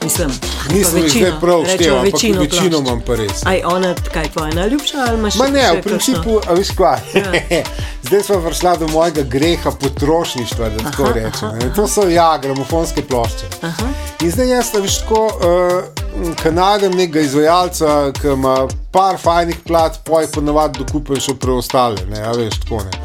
[0.04, 0.30] Mislim,
[0.70, 3.42] Nisem pa jih zdaj prav štel, ampak večino večino imam pa res.
[3.46, 7.00] Aj ona, kaj tvoja najljubša ali imaš Ma ne, še v principu, a veš kaj,
[7.14, 7.62] Ja.
[8.06, 11.48] zdaj smo prišli do mojega greha potrošništva, da tako Aha, rečem.
[11.48, 11.74] aha, ne.
[11.74, 13.46] To so ja, gramofonske plošče.
[13.62, 13.86] Aha.
[14.20, 18.56] In zdaj jaz, a veš, tako, uh, ko najdem nekega izvajalca, ki ima
[18.92, 23.02] par fajnih plat, poj ponavadi dokupim še preostale, ne, a veš, tako ne.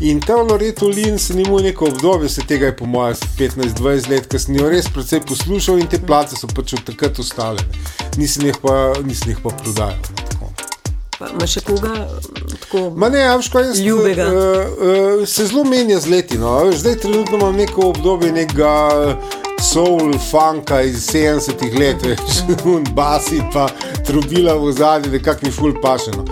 [0.00, 4.10] In ta Loreto Lin se ni imel neko obdobje, se tega je po mojem 15-20
[4.10, 7.64] let, sem jo res precej poslušal in te plate so pač od takrat ostale.
[8.16, 9.98] Nisem jih pa, nisem jih pa prodajal.
[11.18, 11.94] Pa Imaš še koga
[12.52, 12.84] tako?
[12.94, 14.28] Ma ne, a veš, kaj jaz Ljubega.
[14.30, 16.38] Uh, uh, se zelo menja z leti.
[16.38, 16.52] No.
[16.70, 19.18] zdaj trenutno imam neko obdobje nekega
[19.58, 23.66] soul funka iz 70-ih let, veš, un basi pa
[24.06, 26.22] trubila v zadnji, nekak mi ful pašeno.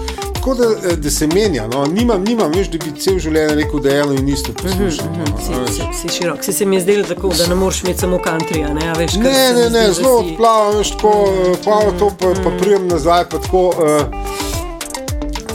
[0.46, 1.66] Tako, da, eh, da se menja.
[1.66, 1.84] No.
[1.86, 5.06] Nimam, nimam, veš, da bi cel življenje rekel, da je eno in isto poslušal.
[5.08, 6.38] No, a Si, si, si širok.
[6.42, 8.72] Si se mi je zdelo tako, da ne moreš imeti samo countryja.
[8.72, 12.10] Ne, veš, Ne, mi ne, zdi, ne, zelo si- odplavam, veš, tako, eh, pa to,
[12.12, 13.68] pa, pa prijem nazaj, pa tako.
[13.68, 13.74] Uh,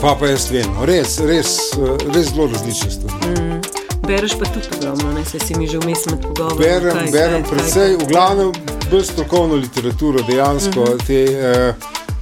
[0.00, 1.80] pa pa jaz vem, no, res, res, eh,
[2.10, 3.60] res zelo različne stvari.
[4.02, 6.58] Bereš pa tudi ogromno, ne se si mi že vmes med pogovorom.
[6.58, 8.52] Berem, kaj- berem kaj- predvsej, kaj- v glavnem
[8.90, 10.98] bolj strokovno literaturo, dejansko Mhm.
[11.06, 11.74] te, eh,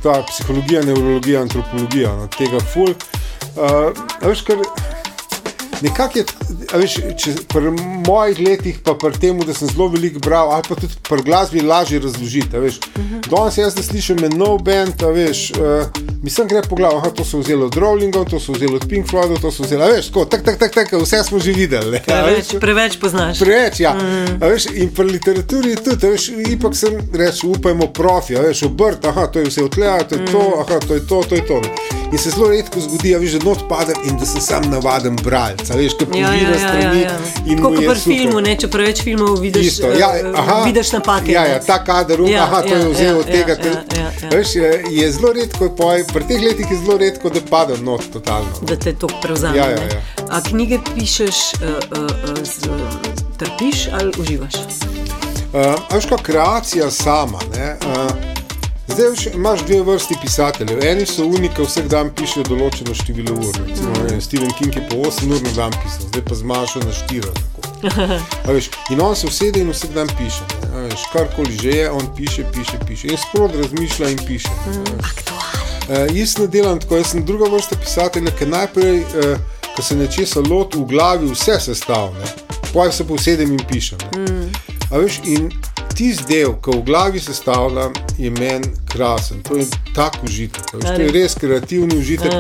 [0.02, 2.94] ta psihologija, neurologija, antropologija, no, tega ful.
[3.56, 3.90] Uh,
[4.22, 4.62] veš, kar,
[5.80, 6.24] nekako je,
[6.74, 7.72] veš, če pri
[8.06, 11.60] mojih letih, pa pri tem, da sem zelo veliko bral, ali pa tudi pri glasbi
[11.60, 12.58] lažje razložiti.
[12.58, 12.80] veš.
[13.30, 15.86] Danes jaz da slišim nov band, veš, uh,
[16.22, 19.10] mislim, gre po glavu, aha, to so vzeli od Rowlingov, to so vzeli od Pink
[19.10, 21.90] Floydov, to so vzeli, veš, tako, tak, tak, tak, tak, vse smo že videli.
[21.90, 22.60] ne, Preveč, veš.
[22.60, 23.38] preveč poznaš.
[23.38, 23.94] Preveč, ja.
[23.94, 24.40] Mm.
[24.42, 29.38] Veš, in pri literaturi tudi, veš, ipak sem reč, upajmo profi, veš, obrt, aha, to
[29.38, 31.60] je vse odleja, to je to, aha, to je to, to je to.
[31.60, 31.70] ne.
[32.12, 35.16] In se zelo redko zgodi, a veš, da not padem in da sem sam navaden
[35.22, 37.14] bralec, a veš, ki Ja, ja, povira ja, ja, strani ja.
[37.48, 38.16] Tako mu kot pri super.
[38.16, 41.32] filmu, ne, če preveč filmov vidiš, Isto, ja, eh, aha, vidiš napake.
[41.32, 43.48] Ja, ja, ta kader, ja, Ja, aha, to ja, je vzel ja, od tega.
[43.48, 44.28] ja, te- ja, ja, ja.
[44.30, 48.02] Veš, je, je zelo redko, poj, pri teh letih je zelo redko, da padem not
[48.12, 48.50] totalno.
[48.62, 49.56] da te to prevzame.
[49.56, 50.00] Ja, ja, ja.
[50.28, 52.08] A knjige pišeš, uh, uh,
[52.42, 52.76] z, uh,
[53.36, 54.54] trpiš ali uživaš?
[55.52, 57.38] Uh, a veš, kot kreacija sama.
[57.52, 58.39] Ne, uh,
[58.90, 60.84] zdaj veš, imaš dve vrsti pisateljev.
[60.84, 63.54] Eni so uniki, vsak dan pišejo določeno število ur.
[63.66, 64.20] Recimo, mm.
[64.20, 67.32] Steven King je po 8 ur na dan pisal, zdaj pa zmanjšal na 4.
[68.46, 70.44] A Veš, in on se usede in vsak dan piše.
[70.74, 73.08] ne, Veš, karkoli že je, on piše, piše, piše.
[73.08, 74.52] In sprot razmišlja in piše.
[75.88, 79.38] Uh, jaz ne delam tako, jaz sem druga vrsta pisatelja, ki najprej, uh,
[79.76, 82.26] ko se nečesa loti v glavi, vse sestavlja,
[82.72, 83.98] pojem se pa usedem in pišem.
[84.16, 84.52] Mm.
[84.90, 85.50] A veš, in
[85.94, 89.42] tisti del, ki v glavi sestavljam, je meni krasen.
[89.48, 90.72] To je tak užitek.
[90.72, 92.32] Veš, to je res kreativni užitek.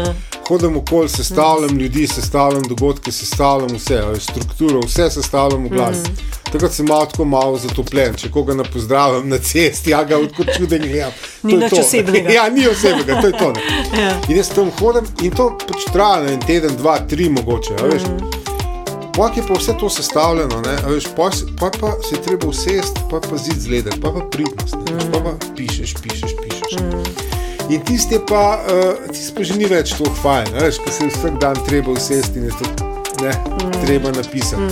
[0.48, 5.96] Hodim okoli, sestavljam ljudi, sestavljam dogodke, sestavljam vse, veš, strukturo, vse sestavljam v glavi.
[5.96, 6.40] Mm.
[6.52, 10.50] Takrat sem malo tako malo zatopljen, če koga ne pozdravim na cesti, ja ga kot
[10.56, 11.14] čuden gledam.
[11.42, 12.32] Ni nič osebnega.
[12.38, 13.52] ja, ni osebnega, to je to.
[13.52, 14.02] ne.
[14.02, 14.10] Ja.
[14.28, 17.78] In jaz tam hodim in to pač traja en teden, dva, tri mogoče.
[17.78, 18.39] a Veš.
[19.14, 21.30] Pojk je pa vse to sestavljeno, veš, pa,
[21.60, 25.04] pa, pa se je treba usesti, pa pa zid zgledati, pa pa pridnost, ne, veš,
[25.12, 26.72] pa pa pišeš, pišeš, pišeš.
[27.70, 31.10] In tisti je pa, uh, tisti pa že ni več tako fajn, veš, ko se
[31.10, 32.64] vsak dan treba usesti in je to
[33.22, 33.32] ne,
[33.84, 34.62] treba napisati.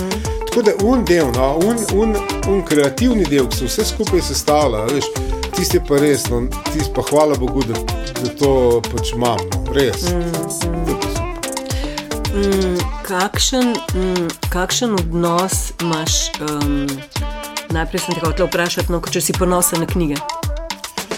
[0.49, 2.15] Tako da un del, no, un, un,
[2.47, 5.05] un kreativni del, ki se vse skupaj sestavlja, veš,
[5.55, 6.37] tisti je pa res, no,
[6.71, 7.73] tisti pa hvala Bogu, da,
[8.21, 8.51] da to
[8.91, 9.99] pač imam, no, res.
[10.09, 10.97] Je pa super.
[13.09, 16.29] Kakšen, mm, kakšen odnos imaš?
[16.45, 16.85] Um,
[17.73, 20.19] najprej sem te hotel vprašati, no, če si ponosen na knjige.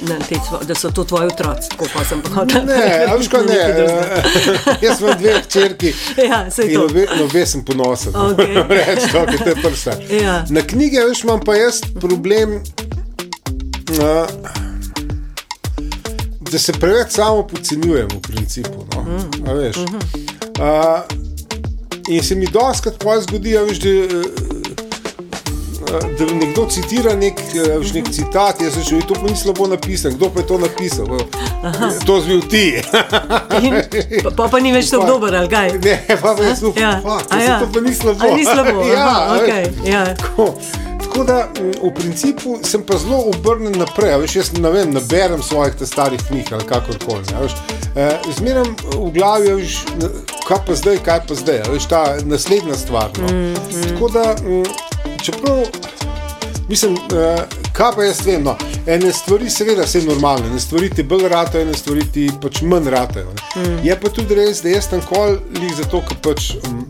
[0.07, 2.63] Na te, da so to tvoji otroci, tako pa sem pa hotel.
[2.69, 3.57] Ne, a veš kaj ne.
[3.59, 4.31] Eh,
[4.87, 5.91] Jaz imam dve hčerki.
[6.15, 6.85] Ja, In to.
[6.85, 8.15] obe, na obe sem ponosen.
[8.15, 8.55] Okej.
[8.87, 9.97] Reči, okay, to je prsta.
[10.15, 10.35] Ja.
[10.47, 12.61] Na knjige, veš, imam pa jaz problem,
[13.99, 14.31] uh,
[16.39, 18.87] da se preveč samo podcenjujem v principu.
[18.95, 19.03] No.
[19.03, 19.43] Mm.
[19.43, 19.83] A veš.
[20.55, 21.03] Uh,
[22.11, 23.89] in se mi doskrat pa zgodi, a veš, da.
[23.89, 24.23] eh,
[25.91, 30.15] Da nekdo citira nek, eh, veš, nek citat, jaz rečem, to pa ni slabo napisano,
[30.15, 31.05] kdo pa je to napisal?
[31.63, 31.89] Aha.
[32.05, 32.79] To zbil ti.
[33.59, 33.75] In,
[34.23, 35.73] pa, pa, pa ni več tako dober, ali kaj?
[35.79, 36.95] Ne, pa pa jaz Ja.
[36.95, 37.59] upam, A ja.
[37.59, 38.23] to pa ni slabo.
[38.23, 40.03] A ni slabo, ja, aha, okej, ja.
[40.15, 40.45] Tako,
[41.11, 44.15] tako da m, v principu sem pa zelo obrnen naprej.
[44.21, 47.23] Veš, jaz ne vem, naberem svojih te starih knjig ali kakorkoli.
[47.31, 47.51] ne, veš.
[47.95, 48.63] Eh, Zmeraj
[48.95, 50.09] v glavi je,
[50.47, 51.63] kaj pa zdaj, kaj pa zdaj.
[51.73, 53.11] Veš, ta naslednja stvar.
[53.19, 53.27] No.
[53.27, 53.87] Mm, mm.
[53.93, 54.63] Tako da, m,
[55.23, 55.63] čeprav.
[56.69, 57.41] Mislim, uh,
[57.73, 58.43] kaj pa jaz vem.
[58.43, 58.55] No,
[58.87, 62.87] ene stvari, seveda, vse normalne, ene stvari ti bolj ratajo, ene stvari ti pač manj
[62.89, 63.33] ratajo.
[63.55, 63.81] Mm.
[63.83, 66.53] Je pa tudi res, da jaz tam koli zato, ker pač.
[66.63, 66.85] Um,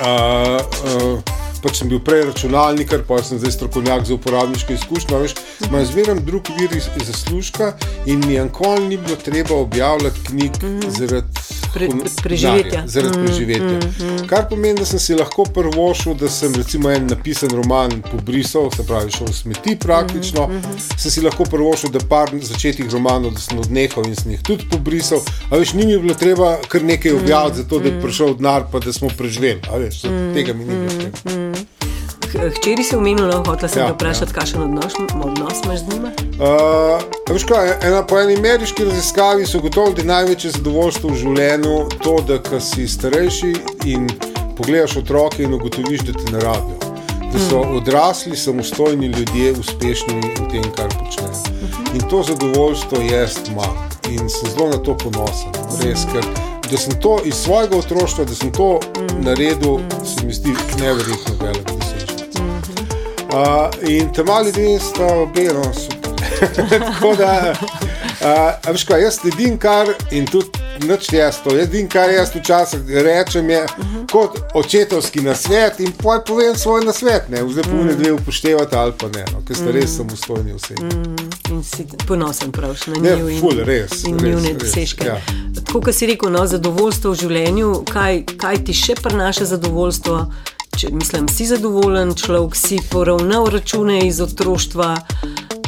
[0.00, 5.16] uh, uh, Pač sem bil prej računalnikar, pa sem zdaj strokovnjak za uporabniške izkušnje.
[5.16, 5.34] a Veš,
[5.68, 7.72] imam zmeraj drug vir iz- zaslužka
[8.06, 10.90] in mi nikoli ni bilo treba objavljati knjig mm.
[10.90, 11.27] zaradi
[11.74, 11.88] Pre-
[12.22, 12.62] preživetja.
[12.62, 13.78] denarja, Zaradi mm, preživetja.
[13.78, 14.26] Mm, mm.
[14.28, 18.86] Kar pomeni, da sem si lahko prvošil, da sem recimo en napisan roman pobrisal, se
[18.86, 20.46] pravi, šel v smeti praktično.
[20.48, 20.78] Mm, mm.
[20.98, 24.68] Sem si lahko prvošil, da par začetih romanov, da sem odnehal in sem jih tudi
[24.70, 25.20] pobrisal.
[25.50, 28.68] A veš, ni mi bilo treba kar nekaj objaviti, mm, zato da je prišel denar,
[28.72, 29.60] pa da smo preživeli.
[29.70, 31.18] A veš, mm, tega mi ni bilo treba.
[31.24, 31.87] H-
[32.28, 34.40] Hčeri si omenil, no, hotel sem Ja, ja, vprašati, ja.
[34.40, 34.92] kakšen odnos,
[35.24, 36.10] odnos imaš z njima?
[36.38, 37.00] Uh,
[37.30, 41.76] veš kaj, ena, po eni ameriški raziskavi so gotovo, da je največje zadovoljstvo v življenju
[42.02, 43.52] to, da si starejši
[43.84, 44.08] in
[44.56, 46.78] pogledaš otroke in ugotoviš, da te ne rabijo.
[47.32, 51.32] Da so odrasli, samostojni ljudje uspešni v tem, kar počnejo.
[51.94, 53.76] In to zadovoljstvo jaz imam
[54.10, 55.52] in sem zelo na to ponosen.
[55.54, 56.24] no, Res, ker
[56.70, 59.24] da sem to iz svojega otroštva, da sem to Mm.
[59.24, 61.68] naredil, se mi zdi neverjetno velik.
[61.70, 61.87] Mhm.
[63.28, 65.72] Uh, in te mali ljudje sta obe, no.
[66.80, 67.54] Tako da,
[68.64, 70.48] uh, veš kaj, jaz sledim kar in tudi
[70.86, 71.56] nič jaz to.
[71.56, 74.12] Jaz Edin, kar jaz včasih rečem, je uh -huh.
[74.12, 77.28] kot očetovski nasvet in poj povem svoj nasvet.
[77.28, 77.96] Ne, zdaj pa uh -huh.
[77.96, 80.82] dve upoštevate ali pa ne, no, ker ste res samostojni osebi.
[80.82, 81.52] -huh.
[81.52, 85.06] In si ponosen pravš na Ne, njiju in, ful, res, in res, dosežke.
[85.06, 85.20] ja.
[85.64, 90.32] Tako kot si rekel, no, zadovoljstvo v življenju, kaj, kaj ti še prinaša zadovoljstvo.
[90.76, 94.90] Če, mislim, si zadovoljen človek, si poravnal račune iz otroštva,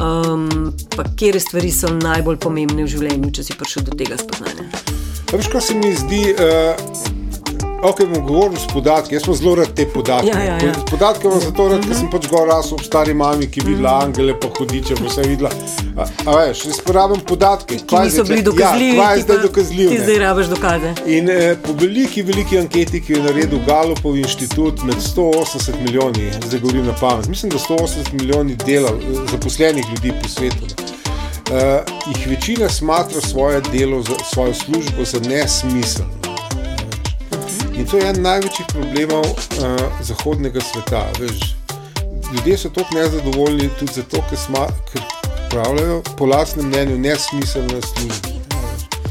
[0.00, 4.68] um, pa kje stvari so najbolj pomembne v življenju, če si prišel do tega spoznanja.
[5.30, 7.19] Veš, kaj se mi zdi, uh,
[7.82, 10.28] ok, bom govoril s podatki, jaz sem zelo rad te podatke.
[10.28, 10.72] Ja, ja, ja.
[10.90, 13.94] Podatke imam zato rad, ker sem pač gor rasel ob stari mami, ki je videla
[14.04, 15.50] angele, pa hudiče, pa vse videla.
[15.96, 17.78] A, a veš, jaz porabim podatke.
[17.86, 19.88] Ki niso bili dokazljivi, Ja, kaj je zdaj pa- dokazljiv?
[19.90, 20.04] Ti ne?
[20.04, 20.92] zdaj rabiš dokaze.
[21.06, 26.30] In eh, po veliki, veliki anketi, ki jo je naredil Galupov inštitut med 180 milijoni,
[26.46, 30.64] zdaj govorim na pamet, mislim, da 180 milijoni delav, eh, zaposlenih ljudi po svetu,
[31.50, 31.56] uh,
[32.06, 36.19] jih večina smatra svoje delo, za, svojo službo za nesmiselno.
[37.80, 41.06] In to je en največjih problemov uh, zahodnega sveta.
[41.16, 41.54] Veš,
[42.34, 45.00] ljudje so tako nezadovoljni tudi zato, ker, sma, ker
[45.50, 48.36] pravljajo po lastnem mnenju nesmiselne službe.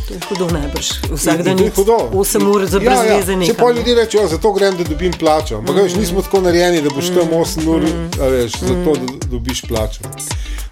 [0.07, 0.91] To je hudo najbrž.
[1.11, 1.97] Vsak dan je hudo.
[2.13, 2.99] 8 ur za Ja, ja.
[2.99, 3.73] brezveze Če pa nekaj.
[3.77, 5.57] ljudje rečejo, zato grem, da dobim plačo.
[5.57, 5.79] Ampak mm.
[5.79, 7.89] veš, nismo tako narejeni, da boš tam 8 ur,
[8.21, 10.13] a veš, zato da dobiš plačo.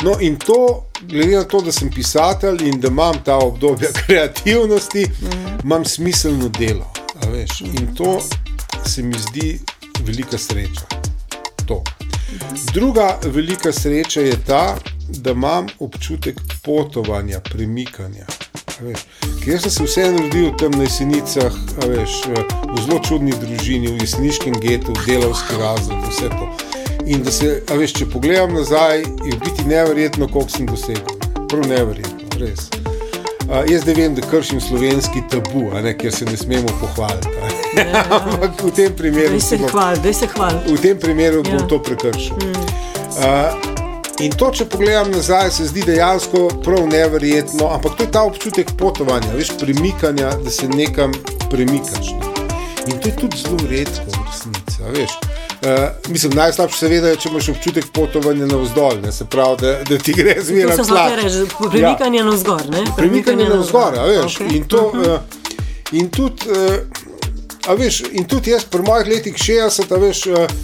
[0.04, 5.08] No, in to, glede na to, da sem pisatelj in da imam ta obdobja kreativnosti,
[5.64, 6.97] imam smiselno delo.
[7.22, 8.22] A Veš, in to
[8.86, 9.60] se mi zdi
[10.04, 10.86] velika sreča.
[11.66, 11.84] To.
[12.74, 14.78] Druga velika sreča je ta,
[15.10, 18.26] da imam občutek potovanja, premikanja.
[19.44, 21.54] Ker jaz sem se vseeno rodil tam na jesenicah,
[21.88, 22.18] veš,
[22.76, 26.50] v zelo čudni družini, v jeseniškem getu, v delavski razred, vse to.
[27.08, 31.16] In da se, veš, če pogledam nazaj, je biti neverjetno, koliko sem dosegel.
[31.48, 32.68] Prav neverjetno, res.
[33.48, 37.28] Uh, jaz zdaj vem, da kršim slovenski tabu, ne, ker se ne smemo pohvaliti.
[37.30, 37.86] a ne.
[38.34, 40.54] Ampak v tem primeru Daj se sigurno- hval, daj se hval.
[40.68, 41.68] v tem primeru bom Ja.
[41.68, 42.36] to prekršil.
[42.36, 43.56] Uh,
[44.20, 48.68] in to, če pogledam nazaj, se zdi dejansko prav neverjetno, ampak to je ta občutek
[48.74, 51.12] potovanja, veš, premikanja, da se nekam
[51.50, 52.12] premikaš.
[52.12, 52.28] Ne.
[52.86, 54.78] In to je tudi zelo redko v resnici.
[54.82, 55.12] a veš.
[55.58, 55.70] Uh,
[56.10, 60.14] mislim, najslabše seveda je, če imaš občutek potovanja navzdol, ne, se pravi, da, da ti
[60.14, 62.70] gre zmeraj hotel reči, premikanje navzgor.
[62.70, 62.84] ne?
[62.98, 64.36] Premikanje navzgor, a veš.
[64.36, 64.54] Okej.
[64.54, 65.20] In, to, uh,
[65.92, 66.46] in tudi,
[67.66, 70.26] uh, veš, in tudi jaz, pri mojih letih 60, a veš.
[70.28, 70.58] Uh,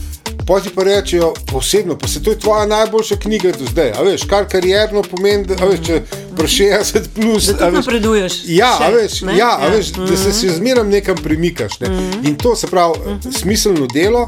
[0.48, 3.92] Poti pa rečejo, posebno, pa se to je tvoja najboljša knjiga do zdaj.
[3.96, 6.00] A veš, kar karierno pomeni, da veš, če
[6.36, 7.46] pri 60 plus.
[7.46, 9.38] Da veš, napreduješ Ja, še, veš, ne?
[9.38, 9.70] ja, Ja.
[9.72, 11.78] veš da se še zmeraj nekam premikaš.
[11.80, 11.92] Ne?
[12.28, 14.26] In to se pravi, smiselno delo,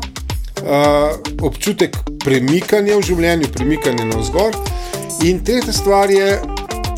[0.62, 4.56] uh, občutek premikanja v življenju, premikanja navzgor.
[5.24, 6.40] In tretja stvar je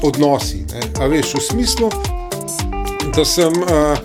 [0.04, 0.66] odnosi.
[0.74, 0.82] Ne?
[1.00, 1.90] A veš, v smislu,
[3.16, 3.98] da sem uh,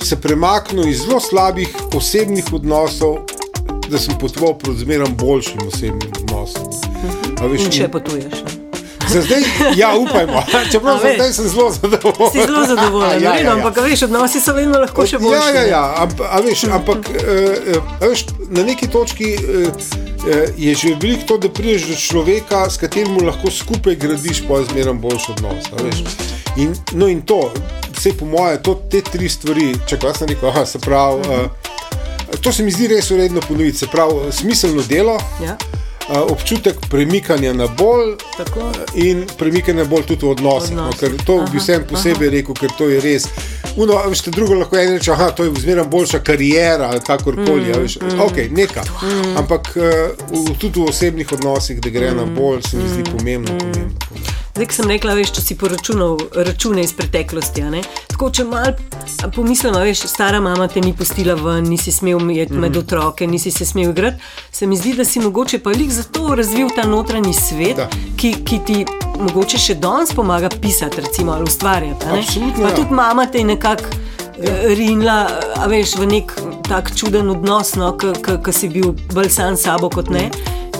[0.00, 3.18] se premaknil iz zelo slabih osebnih odnosov,
[3.88, 6.68] da sem potoval proti zmeraj boljšim osebnim odnosom.
[7.40, 8.42] A Veš, In še potuješ.
[8.44, 8.57] ne?
[9.08, 9.42] Za zdaj,
[9.76, 10.42] ja, upajmo.
[10.72, 12.32] Čeprav za zdaj sem zelo zadovoljen.
[12.32, 15.54] Si zelo zadovoljen, ja, ja, ja, ampak veš, odnosi so vedno lahko še boljši.
[15.54, 15.94] Ja, ja, ja.
[16.02, 19.72] Amp, a veš, ampak uh, a veš, na neki točki uh,
[20.56, 24.94] je že veliko to, da prideš do človeka, s katerim lahko skupaj gradiš pa zmeraj
[25.00, 25.70] boljši odnos.
[26.56, 27.52] In, no in to,
[27.96, 31.22] vse po moje, to, te tri stvari, če kaj sem rekel, aha, se pravi.
[31.28, 31.68] Uh,
[32.44, 35.56] To se mi zdi res uredno ponoviti, se pravi, smiselno delo, Ja,
[36.08, 38.72] občutek premikanja na bolj, tako.
[38.94, 40.76] in premikanje bolj tudi v odnosih.
[40.76, 40.98] No, Odnosi.
[40.98, 43.28] ker to bi Aha, vsem posebej rekel, ker to je res.
[43.76, 47.72] Uno, veš, drugo lahko en reče, da je zmeraj boljša karijera ali kakorkoli.
[47.72, 48.82] Mm, mm, ok, neka.
[48.82, 49.36] Mm.
[49.36, 53.58] Ampak uh, tudi v osebnih odnosih, da gre mm, na bolj, se mi zdi pomembno.
[53.58, 54.37] pomembno, pomembno.
[54.58, 57.62] Zdaj, ko sem rekla, veš, če si poračunal račune iz preteklosti.
[58.08, 58.72] Tako, če mal
[59.30, 62.78] pomislim, a veš, stara mama te ni pustila ven, nisi smel jeti med Mhm.
[62.80, 64.16] otroke, nisi se smel igrati,
[64.50, 67.88] se mi zdi, da si mogoče pa lik zato razvil ta notranji svet, Da.
[68.16, 68.86] ki, ki ti
[69.20, 72.06] mogoče še danes pomaga pisati, recimo, ali ustvarjati.
[72.08, 72.74] Absolutno, Pa ja.
[72.74, 73.84] tudi mama te je nekako.
[74.38, 74.52] Ja.
[74.68, 76.32] Rinila, a veš, v nek
[76.62, 80.30] tak čuden odnos, no, ki si bil bolj sam s sabo kot ne,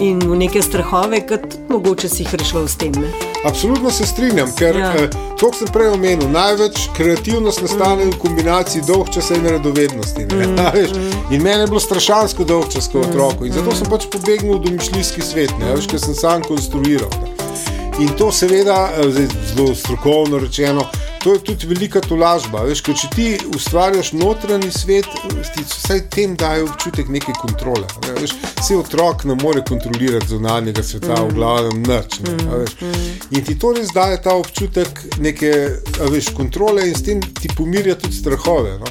[0.00, 2.92] in v neke strahove, kot mogoče si jih rešil s tem.
[2.92, 3.10] Ne?
[3.44, 4.92] Absolutno se strinjam, ker Ja.
[4.94, 5.08] eh,
[5.40, 8.10] kar sem prej omenil, največ kreativnost nastane mm.
[8.10, 10.26] v kombinaciji dolgčasa in radovednosti.
[10.26, 10.56] Mm.
[10.74, 10.90] Veš,
[11.30, 15.22] in meni je bilo strašansko dolgčas kot otroku in zato sem pač pobegnil v domišljijski
[15.22, 17.10] svet, ne, veš, ker sem sam konstruiral.
[17.22, 17.77] Ne.
[17.98, 20.84] In to seveda, eh, zelo strokovno rečeno,
[21.24, 22.62] to je tudi velika tolažba.
[22.62, 25.06] Veš, če ti ustvarjaš notranji svet,
[25.54, 27.86] ti vsaj tem daje občutek neke kontrole.
[28.06, 28.14] Ne?
[28.20, 31.28] Veš, vse otrok ne more kontrolirati zunanjega sveta, mm.
[31.28, 32.20] v glavnem noč.
[32.22, 33.34] Mm.
[33.34, 35.52] In ti to res daje ta občutek neke
[35.98, 38.78] veš, kontrole in s tem ti pomirja tudi strahove.
[38.78, 38.86] No?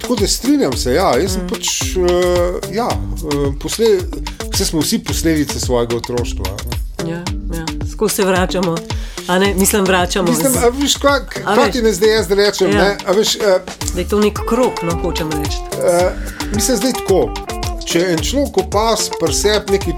[0.00, 1.50] Tako da strinjam se, ja, jaz sem mm.
[1.52, 3.98] pač, uh, ja, uh, posle,
[4.54, 6.56] vse smo vsi posledice svojega otroštva.
[6.64, 7.12] Ne?
[7.12, 7.20] Ja,
[7.52, 7.77] ja.
[7.98, 8.76] Skozi se vračamo.
[9.28, 10.28] A ne, mislim, vračamo.
[10.30, 11.72] Mislim, a veš, kaj, A kaj veš.
[11.72, 12.70] ti ne zdaj jaz rečem?
[12.70, 12.84] Ja.
[12.84, 12.96] Ja.
[13.06, 13.42] A veš, uh,
[13.94, 15.58] da je to nek krok, no hočemo reči.
[15.72, 16.12] uh,
[16.54, 17.34] mislim, zdaj tako.
[17.88, 19.92] Če en človek opas pri sebi neki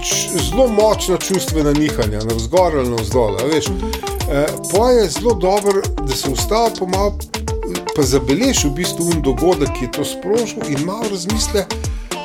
[0.49, 3.79] zelo močna čustvena nihanja, na vzgor ali na vzdolj, a veš, uh,
[4.73, 7.17] pa je zelo dobro, da se ustavi pa malo,
[7.95, 11.65] pa zabeleži v bistvu un dogodek, ki je to sprožil in malo razmisle,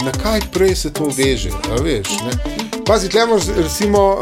[0.04, 1.50] na kaj prej se to veže.
[1.82, 2.55] Veš, ne.
[2.86, 4.20] Pazi, tle imaš recimo,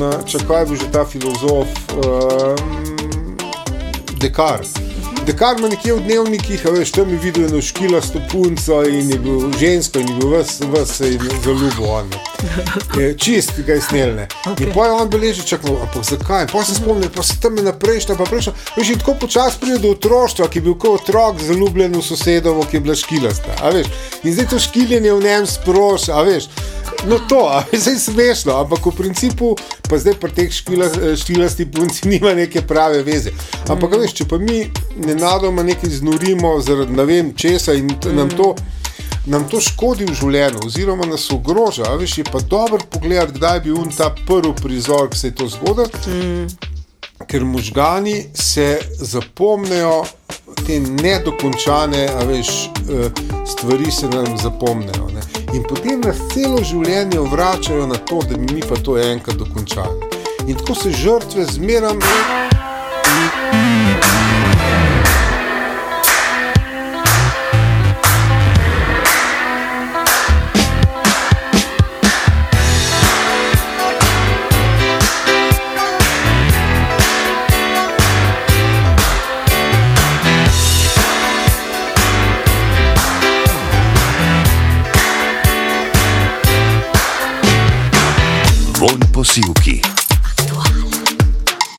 [0.00, 1.66] uh, čakaj je bil že ta filozof.
[1.98, 2.54] Uh,
[4.20, 4.60] Dekar.
[5.26, 9.50] Dekar ima nekje v dnevnikih, veš, tam je videl eno škilasto punco in je bil
[9.58, 10.64] žensko in je bil vse,
[11.42, 12.08] zaljubil on.
[12.08, 12.35] ne.
[12.98, 14.28] Je Čist ga je snelne.
[14.46, 14.66] Okay.
[14.66, 16.46] In pa je on beleži, čakaj, ampak zakaj?
[16.52, 18.52] Pa se spomnim, pa se tam je naprejšnja, pa prejšnja.
[18.76, 22.64] Veš, in tako počasi pride do otroštva, ki je bil kot otrok zaljubljen v sosedovo,
[22.70, 23.56] ki je bila škilasta.
[24.24, 26.48] In zdaj to škiljenje v njem sproša, a veš.
[27.06, 29.56] No, to je zdaj smešno, ampak v principu,
[29.88, 33.30] pa zdaj pri teh škila- škilasti punci nima neke prave veze.
[33.68, 34.00] Ampak, mm.
[34.00, 34.64] veš, če pa mi
[34.96, 38.54] nenadoma nekaj znurimo zaradi ne vem česa in t- nam to.
[39.26, 41.88] Nam to škodi v življenju, oziroma nas ogroža.
[41.98, 45.34] Veš, je pa dobro pogledati, kdaj je bil un ta prvi prizor, ki se je
[45.34, 45.90] to zgodil.
[46.06, 46.46] Mm.
[47.26, 50.04] Ker možgani se zapomnijo,
[50.66, 53.10] te nedokončane a veš, eh,
[53.46, 55.10] stvari se nam zapomnijo.
[55.14, 55.20] Ne?
[55.54, 60.00] In potem nas celo življenje vračajo na to, da bi mi pa to enkrat dokončali.
[60.46, 61.98] In tako se žrtve zmeram.
[61.98, 62.46] Vonj
[89.36, 89.75] po sivki.